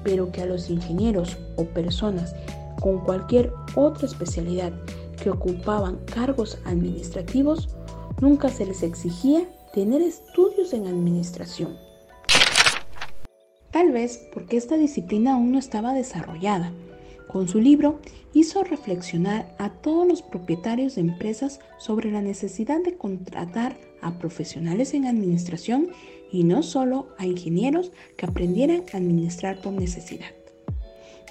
pero 0.04 0.32
que 0.32 0.42
a 0.42 0.46
los 0.46 0.70
ingenieros 0.70 1.38
o 1.56 1.66
personas 1.66 2.36
con 2.82 3.00
cualquier 3.00 3.54
otra 3.76 4.08
especialidad 4.08 4.74
que 5.22 5.30
ocupaban 5.30 6.00
cargos 6.06 6.58
administrativos, 6.66 7.70
nunca 8.20 8.50
se 8.50 8.66
les 8.66 8.84
exigía 8.84 9.48
tener 9.74 10.02
estudios 10.02 10.74
en 10.74 10.88
administración. 10.88 11.78
Tal 13.72 13.92
vez 13.92 14.22
porque 14.34 14.58
esta 14.58 14.78
disciplina 14.78 15.34
aún 15.34 15.52
no 15.52 15.60
estaba 15.60 15.94
desarrollada 15.94 16.72
con 17.28 17.48
su 17.48 17.60
libro 17.60 18.00
hizo 18.34 18.64
reflexionar 18.64 19.56
a 19.58 19.70
todos 19.70 20.08
los 20.08 20.22
propietarios 20.22 20.96
de 20.96 21.02
empresas 21.02 21.60
sobre 21.78 22.12
la 22.12 22.22
necesidad 22.22 22.82
de 22.84 22.96
contratar 22.96 23.78
a 24.02 24.18
profesionales 24.18 24.94
en 24.94 25.06
administración 25.06 25.90
y 26.32 26.44
no 26.44 26.64
solo 26.64 27.10
a 27.18 27.26
ingenieros 27.26 27.92
que 28.18 28.26
aprendieran 28.26 28.84
a 28.94 28.98
administrar 28.98 29.62
por 29.62 29.74
necesidad. 29.74 30.32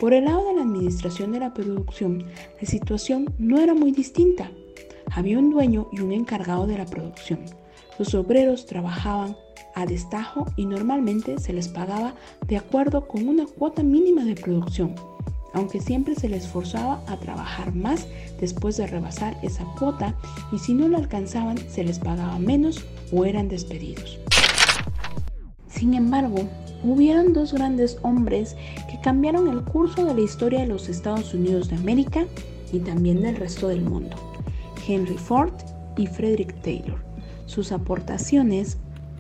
Por 0.00 0.14
el 0.14 0.24
lado 0.24 0.46
de 0.48 0.54
la 0.54 0.62
administración 0.62 1.32
de 1.32 1.40
la 1.40 1.52
producción, 1.52 2.24
la 2.60 2.66
situación 2.66 3.32
no 3.38 3.60
era 3.60 3.74
muy 3.74 3.92
distinta. 3.92 4.50
Había 5.10 5.38
un 5.38 5.50
dueño 5.50 5.88
y 5.92 6.00
un 6.00 6.12
encargado 6.12 6.66
de 6.66 6.78
la 6.78 6.86
producción. 6.86 7.40
Los 7.98 8.14
obreros 8.14 8.66
trabajaban 8.66 9.36
a 9.74 9.86
destajo 9.86 10.46
y 10.56 10.66
normalmente 10.66 11.38
se 11.38 11.52
les 11.52 11.68
pagaba 11.68 12.14
de 12.46 12.56
acuerdo 12.56 13.06
con 13.06 13.28
una 13.28 13.46
cuota 13.46 13.82
mínima 13.82 14.24
de 14.24 14.34
producción 14.34 14.94
aunque 15.54 15.80
siempre 15.80 16.14
se 16.14 16.28
les 16.28 16.48
forzaba 16.48 17.02
a 17.06 17.18
trabajar 17.18 17.74
más 17.74 18.06
después 18.40 18.76
de 18.76 18.86
rebasar 18.86 19.36
esa 19.42 19.64
cuota 19.78 20.14
y 20.52 20.58
si 20.58 20.74
no 20.74 20.88
lo 20.88 20.96
alcanzaban 20.96 21.58
se 21.68 21.84
les 21.84 21.98
pagaba 21.98 22.38
menos 22.38 22.84
o 23.12 23.24
eran 23.24 23.48
despedidos. 23.48 24.18
Sin 25.68 25.94
embargo, 25.94 26.48
hubieron 26.84 27.32
dos 27.32 27.52
grandes 27.52 27.98
hombres 28.02 28.56
que 28.90 29.00
cambiaron 29.00 29.48
el 29.48 29.62
curso 29.62 30.04
de 30.04 30.14
la 30.14 30.20
historia 30.20 30.60
de 30.60 30.66
los 30.66 30.88
Estados 30.88 31.34
Unidos 31.34 31.68
de 31.68 31.76
América 31.76 32.24
y 32.72 32.78
también 32.80 33.22
del 33.22 33.36
resto 33.36 33.68
del 33.68 33.82
mundo, 33.82 34.16
Henry 34.86 35.18
Ford 35.18 35.52
y 35.96 36.06
Frederick 36.06 36.60
Taylor. 36.62 37.02
Sus 37.46 37.72
aportaciones 37.72 38.78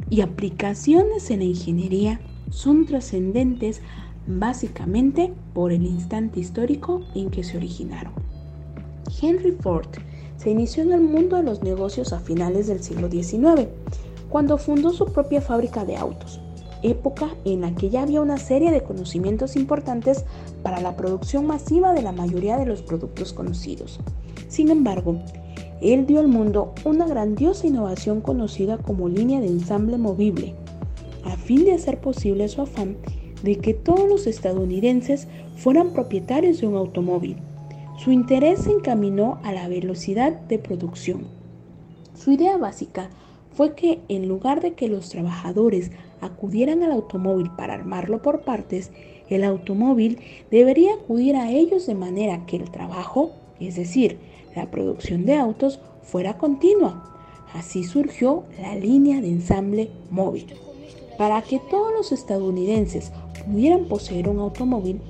y 0.08 0.20
aplicaciones 0.20 1.30
en 1.30 1.40
la 1.40 1.44
ingeniería 1.46 2.20
son 2.50 2.86
trascendentes 2.86 3.80
básicamente 4.26 5.32
por 5.52 5.72
el 5.72 5.84
instante 5.84 6.40
histórico 6.40 7.02
en 7.14 7.30
que 7.30 7.44
se 7.44 7.56
originaron. 7.56 8.12
Henry 9.20 9.52
Ford 9.52 9.88
se 10.36 10.50
inició 10.50 10.82
en 10.82 10.92
el 10.92 11.00
mundo 11.00 11.36
de 11.36 11.42
los 11.42 11.62
negocios 11.62 12.12
a 12.12 12.20
finales 12.20 12.66
del 12.66 12.82
siglo 12.82 13.10
XIX, 13.10 13.68
cuando 14.28 14.58
fundó 14.58 14.90
su 14.90 15.06
propia 15.06 15.40
fábrica 15.40 15.84
de 15.84 15.96
autos, 15.96 16.40
época 16.82 17.28
en 17.44 17.60
la 17.60 17.74
que 17.74 17.90
ya 17.90 18.02
había 18.02 18.20
una 18.20 18.38
serie 18.38 18.70
de 18.70 18.82
conocimientos 18.82 19.56
importantes 19.56 20.24
para 20.62 20.80
la 20.80 20.96
producción 20.96 21.46
masiva 21.46 21.92
de 21.92 22.02
la 22.02 22.12
mayoría 22.12 22.56
de 22.56 22.66
los 22.66 22.82
productos 22.82 23.32
conocidos. 23.32 24.00
Sin 24.48 24.70
embargo, 24.70 25.20
él 25.80 26.06
dio 26.06 26.20
al 26.20 26.28
mundo 26.28 26.74
una 26.84 27.06
grandiosa 27.06 27.66
innovación 27.66 28.20
conocida 28.20 28.78
como 28.78 29.08
línea 29.08 29.40
de 29.40 29.48
ensamble 29.48 29.98
movible. 29.98 30.54
A 31.24 31.36
fin 31.36 31.64
de 31.64 31.74
hacer 31.74 32.00
posible 32.00 32.48
su 32.48 32.62
afán, 32.62 32.96
de 33.42 33.56
que 33.56 33.74
todos 33.74 34.08
los 34.08 34.26
estadounidenses 34.26 35.28
fueran 35.56 35.92
propietarios 35.92 36.60
de 36.60 36.66
un 36.66 36.76
automóvil. 36.76 37.36
Su 37.98 38.10
interés 38.10 38.60
se 38.60 38.70
encaminó 38.70 39.38
a 39.42 39.52
la 39.52 39.68
velocidad 39.68 40.32
de 40.32 40.58
producción. 40.58 41.26
Su 42.14 42.32
idea 42.32 42.56
básica 42.56 43.10
fue 43.54 43.74
que 43.74 44.00
en 44.08 44.28
lugar 44.28 44.60
de 44.60 44.72
que 44.74 44.88
los 44.88 45.08
trabajadores 45.10 45.90
acudieran 46.20 46.82
al 46.82 46.92
automóvil 46.92 47.50
para 47.56 47.74
armarlo 47.74 48.22
por 48.22 48.42
partes, 48.42 48.90
el 49.28 49.44
automóvil 49.44 50.18
debería 50.50 50.94
acudir 50.94 51.36
a 51.36 51.50
ellos 51.50 51.86
de 51.86 51.94
manera 51.94 52.44
que 52.46 52.56
el 52.56 52.70
trabajo, 52.70 53.32
es 53.60 53.76
decir, 53.76 54.18
la 54.54 54.70
producción 54.70 55.24
de 55.24 55.36
autos, 55.36 55.80
fuera 56.02 56.38
continua. 56.38 57.08
Así 57.54 57.84
surgió 57.84 58.44
la 58.60 58.74
línea 58.74 59.20
de 59.20 59.28
ensamble 59.28 59.90
móvil. 60.10 60.54
Para 61.18 61.42
que 61.42 61.60
todos 61.70 61.92
los 61.92 62.12
estadounidenses 62.12 63.12
pudieran 63.46 63.84
poseer 63.84 64.28
un 64.28 64.38
automóvil, 64.38 65.00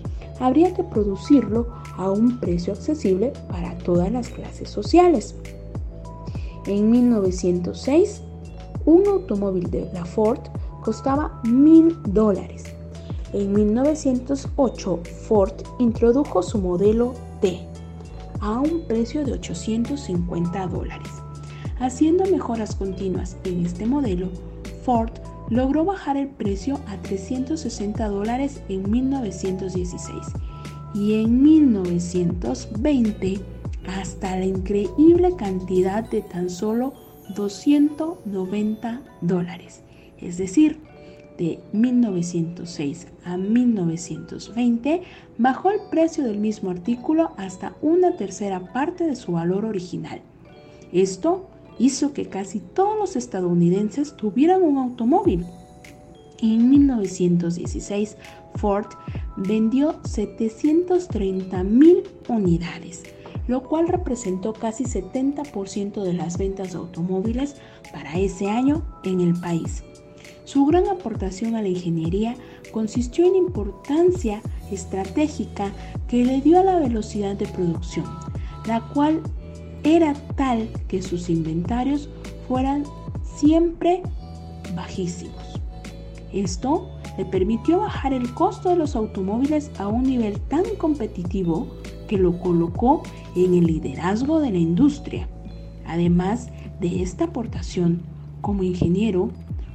habría 0.41 0.75
que 0.75 0.83
producirlo 0.83 1.69
a 1.97 2.11
un 2.11 2.39
precio 2.41 2.73
accesible 2.73 3.33
para 3.49 3.77
todas 3.79 4.11
las 4.11 4.29
clases 4.29 4.69
sociales. 4.69 5.35
En 6.67 6.91
1906, 6.91 8.23
un 8.85 9.07
automóvil 9.07 9.71
de 9.71 9.89
la 9.93 10.05
Ford 10.05 10.41
costaba 10.83 11.41
mil 11.45 11.97
dólares. 12.09 12.65
En 13.33 13.53
1908, 13.53 15.01
Ford 15.27 15.55
introdujo 15.79 16.43
su 16.43 16.59
modelo 16.59 17.15
T 17.41 17.61
a 18.41 18.59
un 18.59 18.83
precio 18.89 19.25
de 19.25 19.33
850 19.33 20.67
dólares. 20.67 21.09
Haciendo 21.79 22.25
mejoras 22.25 22.75
continuas 22.75 23.37
en 23.45 23.65
este 23.65 23.87
modelo, 23.87 24.29
Ford 24.85 25.11
logró 25.51 25.85
bajar 25.85 26.17
el 26.17 26.29
precio 26.29 26.81
a 26.87 26.97
360 26.99 28.09
dólares 28.09 28.63
en 28.69 28.91
1916 28.91 30.19
y 30.95 31.15
en 31.15 31.43
1920 31.43 33.41
hasta 33.87 34.37
la 34.37 34.45
increíble 34.45 35.35
cantidad 35.37 36.09
de 36.09 36.23
tan 36.23 36.51
solo 36.51 36.95
290 37.35 39.03
dólares. 39.21 39.83
Es 40.19 40.39
decir, 40.39 40.79
de 41.39 41.61
1906 41.73 43.09
a 43.25 43.37
1920 43.37 45.03
bajó 45.39 45.71
el 45.71 45.81
precio 45.91 46.25
del 46.25 46.39
mismo 46.39 46.71
artículo 46.71 47.33
hasta 47.37 47.75
una 47.81 48.17
tercera 48.17 48.73
parte 48.73 49.05
de 49.05 49.17
su 49.17 49.33
valor 49.33 49.65
original. 49.65 50.21
Esto 50.93 51.49
hizo 51.79 52.13
que 52.13 52.27
casi 52.27 52.61
todos 52.61 52.99
los 52.99 53.17
estadounidenses 53.17 54.17
tuvieran 54.17 54.63
un 54.63 54.79
automóvil. 54.79 55.47
En 56.41 56.71
1916, 56.71 58.17
Ford 58.57 58.87
vendió 59.37 60.01
730 60.05 61.63
mil 61.63 62.03
unidades, 62.29 63.03
lo 63.47 63.63
cual 63.63 63.89
representó 63.89 64.53
casi 64.53 64.85
70% 64.85 66.03
de 66.03 66.13
las 66.13 66.39
ventas 66.39 66.73
de 66.73 66.79
automóviles 66.79 67.57
para 67.93 68.19
ese 68.19 68.49
año 68.49 68.83
en 69.05 69.21
el 69.21 69.35
país. 69.35 69.85
Su 70.45 70.67
gran 70.67 70.89
aportación 70.89 71.55
a 71.55 71.63
la 71.63 71.69
ingeniería 71.69 72.35
consistió 72.73 73.27
en 73.27 73.37
importancia 73.37 74.43
estratégica 74.71 75.73
que 76.09 76.25
le 76.25 76.41
dio 76.41 76.61
a 76.61 76.65
la 76.65 76.79
velocidad 76.79 77.37
de 77.37 77.47
producción, 77.47 78.05
la 78.67 78.81
cual 78.89 79.23
era 79.85 80.15
tal 80.37 80.69
que 80.89 81.03
sus 81.03 81.29
inventarios 81.29 82.09
fueran 82.49 82.85
siempre 83.23 84.03
bajísimos. 84.75 85.61
Esto 86.33 86.89
le 87.19 87.25
permitió 87.25 87.81
bajar 87.81 88.13
el 88.13 88.33
costo 88.35 88.71
de 88.71 88.77
los 88.77 88.97
automóviles 88.97 89.71
a 89.79 89.89
un 89.89 90.05
nivel 90.05 90.41
tan 90.41 90.65
competitivo 90.79 91.69
que 92.09 92.17
lo 92.17 92.39
colocó 92.39 93.03
en 93.37 93.55
el 93.55 93.67
liderazgo 93.67 94.41
de 94.41 94.51
la 94.51 94.59
industria. 94.59 95.29
Además 95.87 96.49
de 96.81 97.03
esta 97.03 97.25
aportación, 97.25 98.03
como 98.41 98.63
ingeniero, 98.63 99.31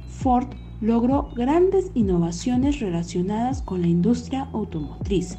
Ford 0.08 0.48
logró 0.80 1.30
grandes 1.34 1.90
innovaciones 1.94 2.80
relacionadas 2.80 3.62
con 3.62 3.82
la 3.82 3.88
industria 3.88 4.48
automotriz, 4.52 5.38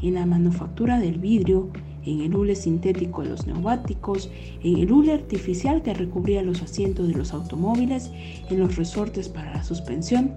en 0.00 0.14
la 0.14 0.26
manufactura 0.26 0.98
del 0.98 1.18
vidrio, 1.18 1.68
en 2.04 2.20
el 2.20 2.34
hule 2.34 2.54
sintético 2.54 3.22
de 3.22 3.30
los 3.30 3.46
neumáticos, 3.46 4.30
en 4.62 4.78
el 4.78 4.92
hule 4.92 5.12
artificial 5.12 5.82
que 5.82 5.94
recubría 5.94 6.42
los 6.42 6.62
asientos 6.62 7.08
de 7.08 7.14
los 7.14 7.32
automóviles, 7.32 8.10
en 8.50 8.58
los 8.58 8.76
resortes 8.76 9.28
para 9.28 9.52
la 9.52 9.64
suspensión, 9.64 10.32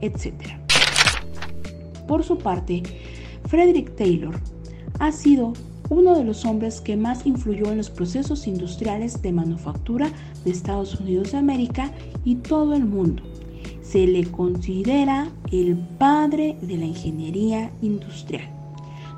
etc. 0.00 0.32
Por 2.06 2.24
su 2.24 2.38
parte, 2.38 2.82
Frederick 3.46 3.94
Taylor 3.96 4.38
ha 4.98 5.12
sido 5.12 5.52
uno 5.88 6.16
de 6.16 6.24
los 6.24 6.44
hombres 6.44 6.80
que 6.80 6.96
más 6.96 7.26
influyó 7.26 7.70
en 7.70 7.76
los 7.76 7.90
procesos 7.90 8.46
industriales 8.46 9.20
de 9.20 9.32
manufactura 9.32 10.10
de 10.44 10.50
Estados 10.50 10.98
Unidos 10.98 11.32
de 11.32 11.38
América 11.38 11.92
y 12.24 12.36
todo 12.36 12.74
el 12.74 12.84
mundo. 12.84 13.22
Se 13.82 14.06
le 14.06 14.24
considera 14.30 15.28
el 15.50 15.76
padre 15.98 16.56
de 16.62 16.78
la 16.78 16.86
ingeniería 16.86 17.70
industrial. 17.82 18.61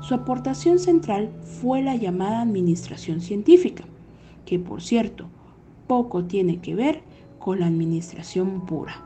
Su 0.07 0.13
aportación 0.13 0.77
central 0.77 1.31
fue 1.41 1.81
la 1.81 1.95
llamada 1.95 2.41
administración 2.41 3.21
científica, 3.21 3.85
que 4.45 4.59
por 4.59 4.83
cierto 4.83 5.25
poco 5.87 6.25
tiene 6.25 6.59
que 6.59 6.75
ver 6.75 7.01
con 7.39 7.59
la 7.59 7.65
administración 7.65 8.67
pura. 8.67 9.03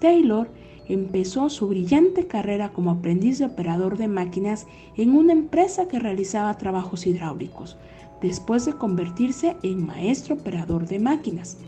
Taylor 0.00 0.50
empezó 0.88 1.48
su 1.50 1.68
brillante 1.68 2.26
carrera 2.26 2.72
como 2.72 2.90
aprendiz 2.90 3.38
de 3.38 3.44
operador 3.44 3.96
de 3.96 4.08
máquinas 4.08 4.66
en 4.96 5.14
una 5.14 5.32
empresa 5.32 5.86
que 5.86 6.00
realizaba 6.00 6.58
trabajos 6.58 7.06
hidráulicos, 7.06 7.76
después 8.20 8.64
de 8.64 8.72
convertirse 8.72 9.56
en 9.62 9.86
maestro 9.86 10.34
operador 10.34 10.88
de 10.88 10.98
máquinas. 10.98 11.58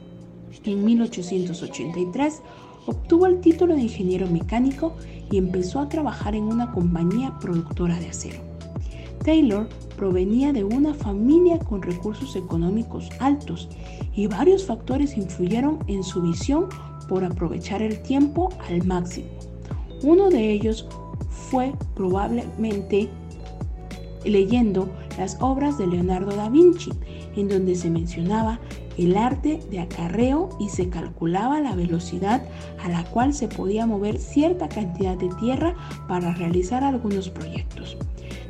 En 0.65 0.85
1883 0.85 2.43
obtuvo 2.87 3.27
el 3.27 3.41
título 3.41 3.75
de 3.75 3.83
ingeniero 3.83 4.27
mecánico 4.27 4.97
y 5.31 5.39
empezó 5.39 5.81
a 5.81 5.89
trabajar 5.89 6.35
en 6.35 6.45
una 6.45 6.73
compañía 6.73 7.39
productora 7.41 7.99
de 7.99 8.09
acero. 8.09 8.41
Taylor 9.25 9.69
provenía 9.97 10.53
de 10.53 10.65
una 10.65 10.95
familia 10.95 11.59
con 11.59 11.83
recursos 11.83 12.35
económicos 12.37 13.11
altos 13.21 13.69
y 14.15 14.27
varios 14.27 14.65
factores 14.65 15.17
influyeron 15.17 15.79
en 15.89 16.03
su 16.03 16.23
visión 16.23 16.69
por 17.09 17.25
aprovechar 17.25 17.83
el 17.83 18.01
tiempo 18.01 18.49
al 18.69 18.85
máximo. 18.87 19.29
Uno 20.03 20.31
de 20.31 20.53
ellos 20.53 20.89
fue 21.29 21.73
probablemente 21.95 23.11
leyendo 24.25 24.89
las 25.19 25.37
obras 25.41 25.77
de 25.77 25.87
Leonardo 25.87 26.35
da 26.35 26.49
Vinci, 26.49 26.91
en 27.37 27.49
donde 27.49 27.75
se 27.75 27.91
mencionaba 27.91 28.59
el 28.99 29.17
arte 29.17 29.61
de 29.71 29.81
acarreo 29.81 30.51
y 30.59 30.69
se 30.69 30.89
calculaba 30.89 31.61
la 31.61 31.75
velocidad 31.75 32.43
a 32.83 32.89
la 32.89 33.05
cual 33.05 33.35
se 33.35 33.49
podía 33.49 33.87
mover 33.87 34.19
cierta 34.19 34.69
cantidad 34.69 35.17
de 35.17 35.29
tierra 35.41 35.75
para 36.09 36.35
realizar 36.35 36.85
algunos 36.85 37.31
proyectos. 37.31 37.97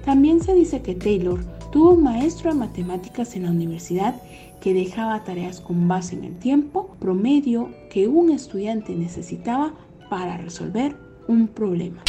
También 0.05 0.43
se 0.43 0.55
dice 0.55 0.83
que 0.83 0.95
Taylor 0.95 1.41
tuvo 1.71 1.93
un 1.93 2.03
maestro 2.03 2.53
de 2.53 2.59
matemáticas 2.59 3.37
en 3.37 3.45
la 3.45 3.51
universidad 3.51 4.21
que 4.61 4.75
dejaba 4.75 5.25
tareas 5.25 5.61
con 5.61 5.89
base 5.89 6.17
en 6.17 6.25
el 6.25 6.37
tiempo 6.39 6.97
promedio 6.99 7.71
que 7.91 8.09
un 8.09 8.31
estudiante 8.31 8.95
necesitaba 8.95 9.75
para 10.09 10.37
resolver 10.37 10.97
un 11.29 11.49
problema. 11.49 12.03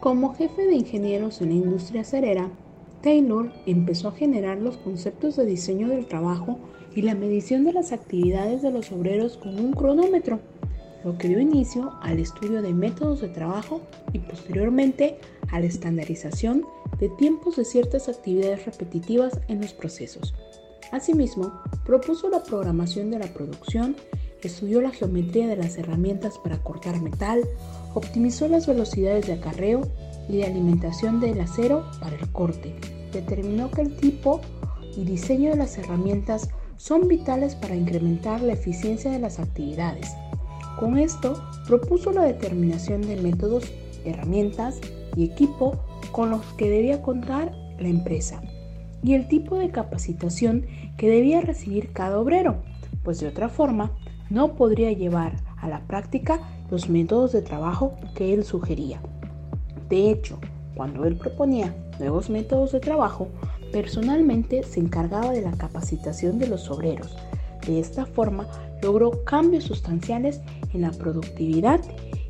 Como 0.00 0.34
jefe 0.34 0.62
de 0.62 0.74
ingenieros 0.74 1.40
en 1.40 1.50
la 1.50 1.54
industria 1.54 2.00
acerera, 2.00 2.48
Taylor 3.02 3.52
empezó 3.66 4.08
a 4.08 4.12
generar 4.12 4.58
los 4.58 4.76
conceptos 4.78 5.36
de 5.36 5.44
diseño 5.44 5.88
del 5.88 6.06
trabajo 6.06 6.58
y 6.94 7.02
la 7.02 7.14
medición 7.14 7.64
de 7.64 7.72
las 7.72 7.92
actividades 7.92 8.62
de 8.62 8.70
los 8.70 8.92
obreros 8.92 9.36
con 9.36 9.58
un 9.58 9.72
cronómetro, 9.72 10.40
lo 11.04 11.18
que 11.18 11.28
dio 11.28 11.40
inicio 11.40 11.92
al 12.00 12.20
estudio 12.20 12.62
de 12.62 12.72
métodos 12.72 13.20
de 13.20 13.28
trabajo 13.28 13.80
y 14.12 14.20
posteriormente 14.20 15.18
a 15.50 15.58
la 15.58 15.66
estandarización 15.66 16.64
de 17.00 17.08
tiempos 17.08 17.56
de 17.56 17.64
ciertas 17.64 18.08
actividades 18.08 18.64
repetitivas 18.64 19.40
en 19.48 19.60
los 19.60 19.72
procesos. 19.72 20.34
Asimismo, 20.92 21.52
propuso 21.84 22.28
la 22.30 22.42
programación 22.44 23.10
de 23.10 23.18
la 23.18 23.26
producción, 23.26 23.96
estudió 24.42 24.80
la 24.80 24.90
geometría 24.90 25.48
de 25.48 25.56
las 25.56 25.76
herramientas 25.78 26.38
para 26.38 26.62
cortar 26.62 27.00
metal, 27.00 27.40
optimizó 27.94 28.46
las 28.48 28.66
velocidades 28.66 29.26
de 29.26 29.34
acarreo 29.34 29.82
y 30.28 30.38
de 30.38 30.44
alimentación 30.44 31.20
del 31.20 31.40
acero 31.40 31.84
para 32.00 32.16
el 32.16 32.30
corte. 32.32 32.74
Determinó 33.12 33.70
que 33.70 33.82
el 33.82 33.96
tipo 33.96 34.40
y 34.96 35.04
diseño 35.04 35.50
de 35.50 35.56
las 35.56 35.78
herramientas 35.78 36.48
son 36.76 37.08
vitales 37.08 37.54
para 37.54 37.76
incrementar 37.76 38.40
la 38.40 38.54
eficiencia 38.54 39.10
de 39.10 39.18
las 39.18 39.38
actividades. 39.38 40.10
Con 40.78 40.98
esto, 40.98 41.42
propuso 41.66 42.12
la 42.12 42.22
determinación 42.22 43.02
de 43.02 43.16
métodos, 43.16 43.70
herramientas 44.04 44.80
y 45.16 45.24
equipo 45.24 45.78
con 46.10 46.30
los 46.30 46.42
que 46.54 46.68
debía 46.68 47.02
contar 47.02 47.52
la 47.78 47.88
empresa 47.88 48.42
y 49.02 49.14
el 49.14 49.28
tipo 49.28 49.58
de 49.58 49.70
capacitación 49.70 50.66
que 50.96 51.08
debía 51.08 51.40
recibir 51.40 51.92
cada 51.92 52.18
obrero, 52.18 52.62
pues 53.02 53.20
de 53.20 53.28
otra 53.28 53.48
forma 53.48 53.92
no 54.30 54.54
podría 54.54 54.92
llevar 54.92 55.36
a 55.58 55.68
la 55.68 55.80
práctica 55.86 56.40
los 56.70 56.88
métodos 56.88 57.32
de 57.32 57.42
trabajo 57.42 57.94
que 58.14 58.32
él 58.32 58.44
sugería. 58.44 59.00
De 59.88 60.10
hecho, 60.10 60.38
cuando 60.74 61.04
él 61.04 61.16
proponía 61.16 61.74
nuevos 61.98 62.30
métodos 62.30 62.72
de 62.72 62.80
trabajo, 62.80 63.28
personalmente 63.72 64.62
se 64.62 64.80
encargaba 64.80 65.32
de 65.32 65.42
la 65.42 65.52
capacitación 65.52 66.38
de 66.38 66.48
los 66.48 66.70
obreros. 66.70 67.16
De 67.66 67.78
esta 67.78 68.06
forma 68.06 68.48
logró 68.82 69.24
cambios 69.24 69.64
sustanciales 69.64 70.40
en 70.72 70.82
la 70.82 70.90
productividad 70.90 71.80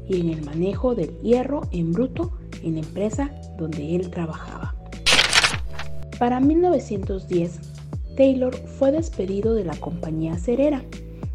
y 0.08 0.20
en 0.20 0.30
el 0.30 0.44
manejo 0.44 0.94
del 0.94 1.18
hierro 1.20 1.62
en 1.70 1.92
bruto 1.92 2.32
en 2.62 2.74
la 2.74 2.80
empresa 2.80 3.30
donde 3.56 3.96
él 3.96 4.10
trabajaba. 4.10 4.74
Para 6.18 6.40
1910, 6.40 7.60
Taylor 8.16 8.54
fue 8.54 8.92
despedido 8.92 9.54
de 9.54 9.64
la 9.64 9.76
compañía 9.76 10.38
cerera 10.38 10.82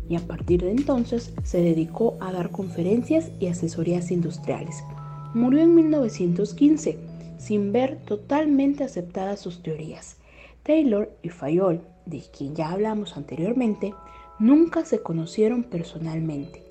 y 0.08 0.16
a 0.16 0.20
partir 0.20 0.62
de 0.62 0.72
entonces 0.72 1.34
se 1.44 1.62
dedicó 1.62 2.18
a 2.22 2.32
dar 2.32 2.52
conferencias 2.52 3.30
y 3.40 3.48
asesorías 3.48 4.12
industriales. 4.12 4.84
Murió 5.38 5.62
en 5.62 5.76
1915, 5.76 6.98
sin 7.38 7.72
ver 7.72 8.00
totalmente 8.06 8.84
aceptadas 8.84 9.40
sus 9.40 9.62
teorías. 9.62 10.18
Taylor 10.64 11.12
y 11.22 11.30
Fayol, 11.30 11.84
de 12.08 12.24
quien 12.36 12.56
ya 12.56 12.72
hablamos 12.72 13.16
anteriormente, 13.16 13.94
nunca 14.40 14.84
se 14.84 15.04
conocieron 15.04 15.64
personalmente. 15.64 16.64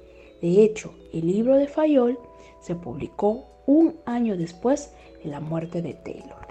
De 0.42 0.64
hecho, 0.64 0.92
el 1.12 1.28
libro 1.28 1.54
de 1.54 1.68
Fayol 1.68 2.18
se 2.60 2.74
publicó 2.74 3.46
un 3.66 3.94
año 4.04 4.36
después 4.36 4.90
de 5.22 5.30
la 5.30 5.38
muerte 5.38 5.80
de 5.80 5.94
Taylor. 5.94 6.44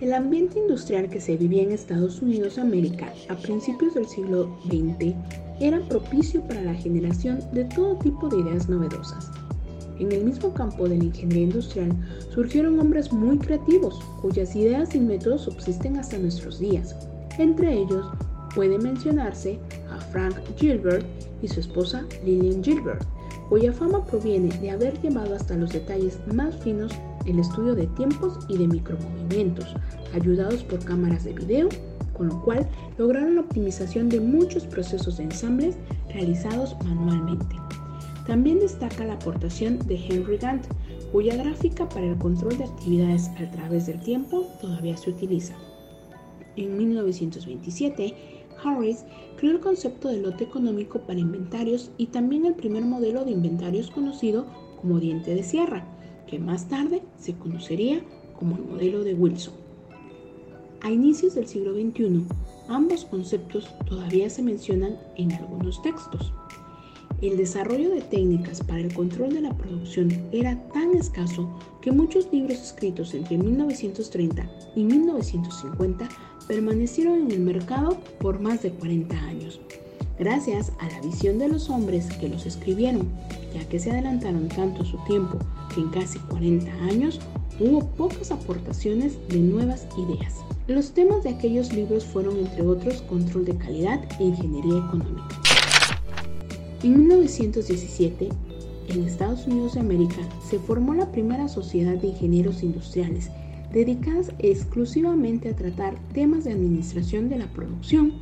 El 0.00 0.14
ambiente 0.14 0.58
industrial 0.58 1.10
que 1.10 1.20
se 1.20 1.36
vivía 1.36 1.64
en 1.64 1.72
Estados 1.72 2.22
Unidos 2.22 2.56
de 2.56 2.62
América 2.62 3.12
a 3.28 3.34
principios 3.34 3.92
del 3.92 4.06
siglo 4.06 4.58
XX 4.64 5.14
era 5.60 5.86
propicio 5.86 6.40
para 6.48 6.62
la 6.62 6.74
generación 6.74 7.40
de 7.52 7.66
todo 7.66 7.98
tipo 7.98 8.30
de 8.30 8.40
ideas 8.40 8.70
novedosas. 8.70 9.30
En 9.98 10.12
el 10.12 10.24
mismo 10.24 10.52
campo 10.52 10.88
de 10.88 10.98
la 10.98 11.04
ingeniería 11.04 11.44
industrial 11.44 11.92
surgieron 12.30 12.78
hombres 12.78 13.12
muy 13.12 13.38
creativos, 13.38 13.98
cuyas 14.20 14.54
ideas 14.54 14.94
y 14.94 15.00
métodos 15.00 15.42
subsisten 15.42 15.96
hasta 15.96 16.18
nuestros 16.18 16.58
días. 16.58 16.94
Entre 17.38 17.72
ellos 17.72 18.06
puede 18.54 18.78
mencionarse 18.78 19.58
a 19.90 19.98
Frank 19.98 20.36
Gilbert 20.56 21.06
y 21.42 21.48
su 21.48 21.60
esposa 21.60 22.04
Lillian 22.24 22.62
Gilbert, 22.62 23.04
cuya 23.48 23.72
fama 23.72 24.04
proviene 24.04 24.48
de 24.58 24.70
haber 24.70 25.00
llevado 25.00 25.34
hasta 25.34 25.56
los 25.56 25.72
detalles 25.72 26.18
más 26.32 26.56
finos 26.56 26.92
el 27.26 27.38
estudio 27.38 27.74
de 27.74 27.86
tiempos 27.88 28.38
y 28.48 28.56
de 28.56 28.68
micromovimientos, 28.68 29.74
ayudados 30.14 30.62
por 30.64 30.82
cámaras 30.84 31.24
de 31.24 31.32
video, 31.32 31.68
con 32.14 32.28
lo 32.28 32.42
cual 32.42 32.66
lograron 32.98 33.34
la 33.34 33.42
optimización 33.42 34.08
de 34.08 34.20
muchos 34.20 34.64
procesos 34.64 35.18
de 35.18 35.24
ensambles 35.24 35.76
realizados 36.08 36.76
manualmente. 36.84 37.65
También 38.26 38.58
destaca 38.58 39.04
la 39.04 39.14
aportación 39.14 39.78
de 39.86 39.96
Henry 39.96 40.36
Gantt, 40.36 40.66
cuya 41.12 41.36
gráfica 41.36 41.88
para 41.88 42.06
el 42.06 42.18
control 42.18 42.58
de 42.58 42.64
actividades 42.64 43.28
a 43.38 43.50
través 43.52 43.86
del 43.86 44.00
tiempo 44.00 44.46
todavía 44.60 44.96
se 44.96 45.10
utiliza. 45.10 45.54
En 46.56 46.76
1927, 46.76 48.14
Harris 48.64 49.04
creó 49.36 49.52
el 49.52 49.60
concepto 49.60 50.08
de 50.08 50.18
lote 50.18 50.44
económico 50.44 51.00
para 51.00 51.20
inventarios 51.20 51.90
y 51.98 52.06
también 52.06 52.46
el 52.46 52.54
primer 52.54 52.84
modelo 52.84 53.24
de 53.24 53.32
inventarios 53.32 53.90
conocido 53.90 54.46
como 54.80 54.98
diente 54.98 55.34
de 55.34 55.42
sierra, 55.42 55.86
que 56.26 56.38
más 56.38 56.68
tarde 56.68 57.02
se 57.18 57.34
conocería 57.34 58.02
como 58.38 58.56
el 58.56 58.64
modelo 58.64 59.04
de 59.04 59.14
Wilson. 59.14 59.54
A 60.80 60.90
inicios 60.90 61.34
del 61.34 61.46
siglo 61.46 61.74
XXI, 61.74 62.24
ambos 62.68 63.04
conceptos 63.04 63.68
todavía 63.86 64.28
se 64.30 64.42
mencionan 64.42 64.98
en 65.16 65.32
algunos 65.32 65.80
textos. 65.82 66.32
El 67.22 67.38
desarrollo 67.38 67.90
de 67.90 68.02
técnicas 68.02 68.62
para 68.62 68.80
el 68.80 68.92
control 68.92 69.32
de 69.32 69.40
la 69.40 69.56
producción 69.56 70.12
era 70.32 70.54
tan 70.74 70.94
escaso 70.94 71.48
que 71.80 71.90
muchos 71.90 72.28
libros 72.30 72.60
escritos 72.60 73.14
entre 73.14 73.38
1930 73.38 74.46
y 74.74 74.84
1950 74.84 76.08
permanecieron 76.46 77.22
en 77.22 77.30
el 77.30 77.40
mercado 77.40 77.96
por 78.20 78.38
más 78.38 78.62
de 78.62 78.70
40 78.70 79.16
años, 79.16 79.58
gracias 80.18 80.72
a 80.78 80.90
la 80.90 81.00
visión 81.00 81.38
de 81.38 81.48
los 81.48 81.70
hombres 81.70 82.06
que 82.20 82.28
los 82.28 82.44
escribieron, 82.44 83.08
ya 83.54 83.66
que 83.66 83.80
se 83.80 83.90
adelantaron 83.90 84.48
tanto 84.48 84.84
su 84.84 84.98
tiempo 85.06 85.38
que 85.74 85.80
en 85.80 85.88
casi 85.88 86.18
40 86.18 86.70
años 86.84 87.18
hubo 87.58 87.86
pocas 87.92 88.30
aportaciones 88.30 89.16
de 89.28 89.38
nuevas 89.38 89.86
ideas. 89.96 90.34
Los 90.68 90.92
temas 90.92 91.24
de 91.24 91.30
aquellos 91.30 91.72
libros 91.72 92.04
fueron, 92.04 92.36
entre 92.38 92.60
otros, 92.60 93.00
control 93.02 93.46
de 93.46 93.56
calidad 93.56 94.00
e 94.20 94.24
ingeniería 94.24 94.78
económica. 94.78 95.45
En 96.82 96.98
1917, 96.98 98.28
en 98.88 99.04
Estados 99.04 99.46
Unidos 99.46 99.74
de 99.74 99.80
América, 99.80 100.20
se 100.48 100.58
formó 100.58 100.94
la 100.94 101.10
primera 101.10 101.48
sociedad 101.48 101.94
de 101.94 102.08
ingenieros 102.08 102.62
industriales 102.62 103.30
dedicadas 103.72 104.32
exclusivamente 104.38 105.48
a 105.48 105.56
tratar 105.56 105.96
temas 106.12 106.44
de 106.44 106.52
administración 106.52 107.28
de 107.28 107.38
la 107.38 107.46
producción, 107.46 108.12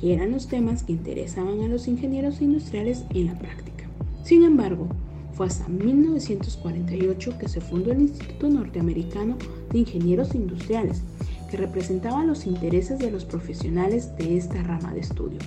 que 0.00 0.14
eran 0.14 0.30
los 0.30 0.46
temas 0.46 0.84
que 0.84 0.92
interesaban 0.92 1.60
a 1.62 1.68
los 1.68 1.88
ingenieros 1.88 2.40
industriales 2.40 3.04
en 3.10 3.26
la 3.26 3.38
práctica. 3.38 3.84
Sin 4.22 4.44
embargo, 4.44 4.88
fue 5.32 5.46
hasta 5.46 5.68
1948 5.68 7.38
que 7.38 7.48
se 7.48 7.60
fundó 7.60 7.92
el 7.92 8.02
Instituto 8.02 8.48
Norteamericano 8.48 9.36
de 9.72 9.80
Ingenieros 9.80 10.34
Industriales, 10.34 11.02
que 11.50 11.56
representaba 11.56 12.24
los 12.24 12.46
intereses 12.46 12.98
de 12.98 13.10
los 13.10 13.24
profesionales 13.24 14.16
de 14.16 14.36
esta 14.36 14.62
rama 14.62 14.94
de 14.94 15.00
estudio. 15.00 15.38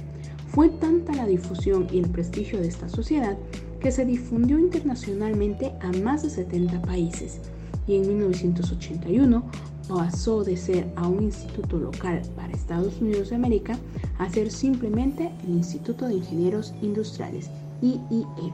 Fue 0.59 0.67
tanta 0.67 1.13
la 1.13 1.25
difusión 1.25 1.87
y 1.89 1.99
el 1.99 2.09
prestigio 2.09 2.59
de 2.59 2.67
esta 2.67 2.89
sociedad 2.89 3.37
que 3.79 3.93
se 3.93 4.03
difundió 4.03 4.59
internacionalmente 4.59 5.71
a 5.79 5.89
más 6.03 6.23
de 6.23 6.29
70 6.29 6.81
países 6.81 7.39
y 7.87 7.95
en 7.95 8.05
1981 8.05 9.41
pasó 9.87 10.43
de 10.43 10.57
ser 10.57 10.91
a 10.97 11.07
un 11.07 11.23
instituto 11.23 11.77
local 11.77 12.23
para 12.35 12.51
Estados 12.51 12.99
Unidos 12.99 13.29
de 13.29 13.37
América 13.37 13.79
a 14.17 14.29
ser 14.29 14.51
simplemente 14.51 15.31
el 15.45 15.51
Instituto 15.51 16.09
de 16.09 16.15
Ingenieros 16.15 16.73
Industriales, 16.81 17.49
IIE, 17.81 18.51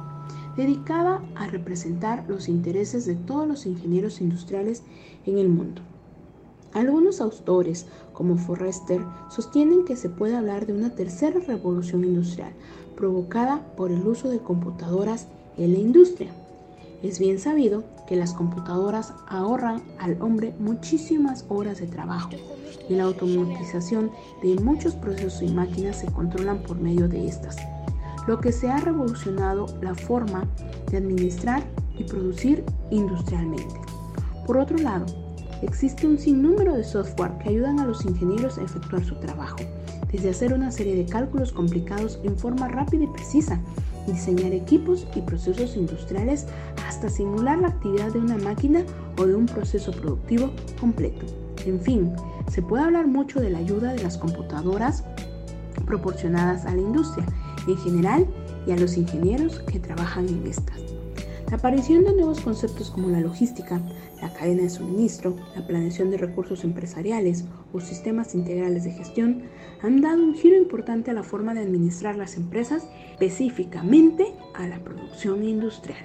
dedicada 0.55 1.23
a 1.33 1.47
representar 1.47 2.23
los 2.27 2.49
intereses 2.49 3.07
de 3.07 3.15
todos 3.15 3.47
los 3.47 3.65
ingenieros 3.65 4.21
industriales 4.21 4.83
en 5.25 5.39
el 5.39 5.49
mundo. 5.49 5.81
Algunos 6.75 7.21
autores, 7.21 7.85
como 8.11 8.35
Forrester, 8.35 9.01
sostienen 9.29 9.85
que 9.85 9.95
se 9.95 10.09
puede 10.09 10.35
hablar 10.35 10.65
de 10.65 10.73
una 10.73 10.89
tercera 10.89 11.39
revolución 11.39 12.03
industrial 12.03 12.51
provocada 12.97 13.61
por 13.77 13.91
el 13.91 14.05
uso 14.05 14.27
de 14.27 14.39
computadoras 14.39 15.27
en 15.57 15.71
la 15.71 15.79
industria. 15.79 16.31
Es 17.01 17.17
bien 17.17 17.39
sabido 17.39 17.85
que 18.09 18.17
las 18.17 18.33
computadoras 18.33 19.13
ahorran 19.29 19.83
al 19.99 20.21
hombre 20.21 20.53
muchísimas 20.59 21.45
horas 21.47 21.79
de 21.79 21.87
trabajo 21.87 22.31
y 22.89 22.95
la 22.95 23.05
automatización 23.05 24.11
de 24.43 24.55
muchos 24.55 24.95
procesos 24.95 25.41
y 25.43 25.53
máquinas 25.53 26.01
se 26.01 26.07
controlan 26.07 26.61
por 26.63 26.77
medio 26.77 27.07
de 27.07 27.25
estas, 27.25 27.55
lo 28.27 28.41
que 28.41 28.51
se 28.51 28.69
ha 28.69 28.81
revolucionado 28.81 29.67
la 29.81 29.95
forma 29.95 30.43
de 30.91 30.97
administrar 30.97 31.63
y 31.97 32.03
producir 32.03 32.65
industrialmente. 32.91 33.79
Por 34.45 34.57
otro 34.57 34.77
lado, 34.77 35.05
existe 35.65 36.07
un 36.07 36.17
sinnúmero 36.17 36.75
de 36.75 36.83
software 36.83 37.37
que 37.39 37.49
ayudan 37.49 37.79
a 37.79 37.85
los 37.85 38.05
ingenieros 38.05 38.57
a 38.57 38.63
efectuar 38.63 39.03
su 39.03 39.15
trabajo, 39.15 39.57
desde 40.11 40.29
hacer 40.29 40.53
una 40.53 40.71
serie 40.71 40.95
de 40.95 41.05
cálculos 41.05 41.51
complicados 41.51 42.19
en 42.23 42.37
forma 42.37 42.67
rápida 42.67 43.03
y 43.03 43.07
precisa, 43.07 43.59
diseñar 44.07 44.53
equipos 44.53 45.07
y 45.15 45.21
procesos 45.21 45.75
industriales 45.75 46.45
hasta 46.87 47.09
simular 47.09 47.59
la 47.59 47.69
actividad 47.69 48.13
de 48.13 48.19
una 48.19 48.37
máquina 48.37 48.83
o 49.17 49.25
de 49.25 49.35
un 49.35 49.47
proceso 49.47 49.91
productivo 49.91 50.51
completo. 50.79 51.25
En 51.65 51.79
fin, 51.79 52.13
se 52.49 52.61
puede 52.61 52.83
hablar 52.83 53.07
mucho 53.07 53.41
de 53.41 53.49
la 53.49 53.57
ayuda 53.57 53.93
de 53.93 54.03
las 54.03 54.17
computadoras 54.17 55.03
proporcionadas 55.85 56.65
a 56.65 56.75
la 56.75 56.81
industria 56.81 57.25
en 57.67 57.77
general 57.77 58.27
y 58.67 58.71
a 58.71 58.77
los 58.77 58.97
ingenieros 58.97 59.59
que 59.59 59.79
trabajan 59.79 60.27
en 60.29 60.45
estas. 60.45 60.94
La 61.51 61.57
aparición 61.57 62.03
de 62.03 62.13
nuevos 62.13 62.41
conceptos 62.41 62.89
como 62.89 63.09
la 63.09 63.19
logística, 63.19 63.79
la 64.19 64.33
cadena 64.33 64.63
de 64.63 64.69
suministro, 64.69 65.35
la 65.55 65.65
planeación 65.65 66.09
de 66.09 66.17
recursos 66.17 66.63
empresariales 66.63 67.45
o 67.71 67.79
sistemas 67.79 68.33
integrales 68.33 68.83
de 68.83 68.91
gestión 68.91 69.43
han 69.83 70.01
dado 70.01 70.23
un 70.23 70.33
giro 70.33 70.57
importante 70.57 71.11
a 71.11 71.13
la 71.13 71.21
forma 71.21 71.53
de 71.53 71.61
administrar 71.61 72.15
las 72.15 72.35
empresas, 72.35 72.87
específicamente 73.11 74.33
a 74.55 74.67
la 74.67 74.79
producción 74.79 75.43
industrial. 75.43 75.99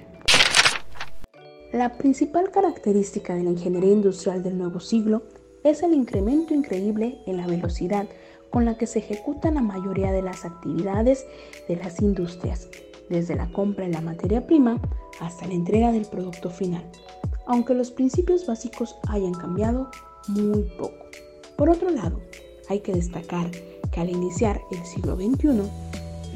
La 1.73 1.97
principal 1.97 2.51
característica 2.51 3.33
de 3.33 3.43
la 3.43 3.49
ingeniería 3.49 3.93
industrial 3.93 4.43
del 4.43 4.59
nuevo 4.59 4.79
siglo 4.79 5.23
es 5.63 5.81
el 5.81 5.95
incremento 5.95 6.53
increíble 6.53 7.17
en 7.25 7.37
la 7.37 7.47
velocidad 7.47 8.07
con 8.51 8.65
la 8.65 8.77
que 8.77 8.85
se 8.85 8.99
ejecutan 8.99 9.55
la 9.55 9.61
mayoría 9.61 10.11
de 10.11 10.21
las 10.21 10.45
actividades 10.45 11.25
de 11.67 11.77
las 11.77 11.99
industrias, 11.99 12.69
desde 13.09 13.35
la 13.35 13.51
compra 13.51 13.85
de 13.85 13.93
la 13.93 14.01
materia 14.01 14.45
prima 14.45 14.79
hasta 15.21 15.47
la 15.47 15.53
entrega 15.53 15.91
del 15.91 16.05
producto 16.05 16.49
final, 16.49 16.83
aunque 17.47 17.73
los 17.73 17.91
principios 17.91 18.45
básicos 18.45 18.95
hayan 19.07 19.33
cambiado 19.33 19.89
muy 20.27 20.63
poco. 20.77 21.05
Por 21.55 21.69
otro 21.69 21.89
lado, 21.89 22.19
hay 22.69 22.79
que 22.79 22.93
destacar 22.93 23.49
que 23.91 23.99
al 23.99 24.09
iniciar 24.09 24.61
el 24.71 24.85
siglo 24.85 25.15
XXI, 25.15 25.61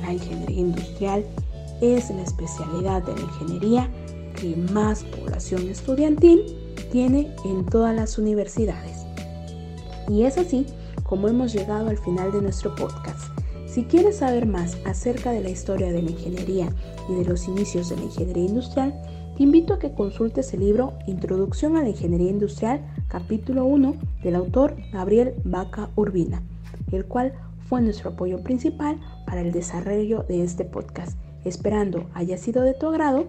la 0.01 0.13
ingeniería 0.13 0.59
industrial 0.59 1.25
es 1.81 2.09
la 2.09 2.21
especialidad 2.21 3.03
de 3.03 3.15
la 3.15 3.21
ingeniería 3.21 3.89
que 4.39 4.55
más 4.71 5.03
población 5.03 5.67
estudiantil 5.69 6.45
tiene 6.91 7.33
en 7.45 7.65
todas 7.65 7.95
las 7.95 8.17
universidades. 8.17 9.05
Y 10.07 10.23
es 10.23 10.37
así 10.37 10.65
como 11.03 11.27
hemos 11.27 11.53
llegado 11.53 11.89
al 11.89 11.97
final 11.97 12.31
de 12.31 12.41
nuestro 12.41 12.75
podcast. 12.75 13.44
Si 13.75 13.83
quieres 13.83 14.19
saber 14.19 14.45
más 14.45 14.77
acerca 14.85 15.31
de 15.31 15.41
la 15.41 15.49
historia 15.49 15.91
de 15.91 16.01
la 16.01 16.09
ingeniería 16.09 16.69
y 17.09 17.15
de 17.15 17.25
los 17.25 17.45
inicios 17.49 17.89
de 17.89 17.97
la 17.97 18.03
ingeniería 18.03 18.45
industrial, 18.45 18.93
te 19.35 19.43
invito 19.43 19.73
a 19.73 19.79
que 19.79 19.93
consultes 19.93 20.53
el 20.53 20.61
libro 20.61 20.93
Introducción 21.07 21.75
a 21.75 21.83
la 21.83 21.89
Ingeniería 21.89 22.29
Industrial, 22.29 22.79
capítulo 23.09 23.65
1, 23.65 23.97
del 24.23 24.35
autor 24.35 24.77
Gabriel 24.93 25.35
Vaca 25.43 25.89
Urbina, 25.97 26.41
el 26.93 27.03
cual 27.03 27.33
fue 27.67 27.81
nuestro 27.81 28.11
apoyo 28.11 28.41
principal 28.43 28.97
para 29.25 29.41
el 29.41 29.51
desarrollo 29.51 30.23
de 30.23 30.45
este 30.45 30.63
podcast. 30.63 31.17
Esperando 31.43 32.09
haya 32.13 32.37
sido 32.37 32.63
de 32.63 32.75
tu 32.75 32.87
agrado. 32.87 33.27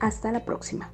Hasta 0.00 0.32
la 0.32 0.44
próxima. 0.44 0.90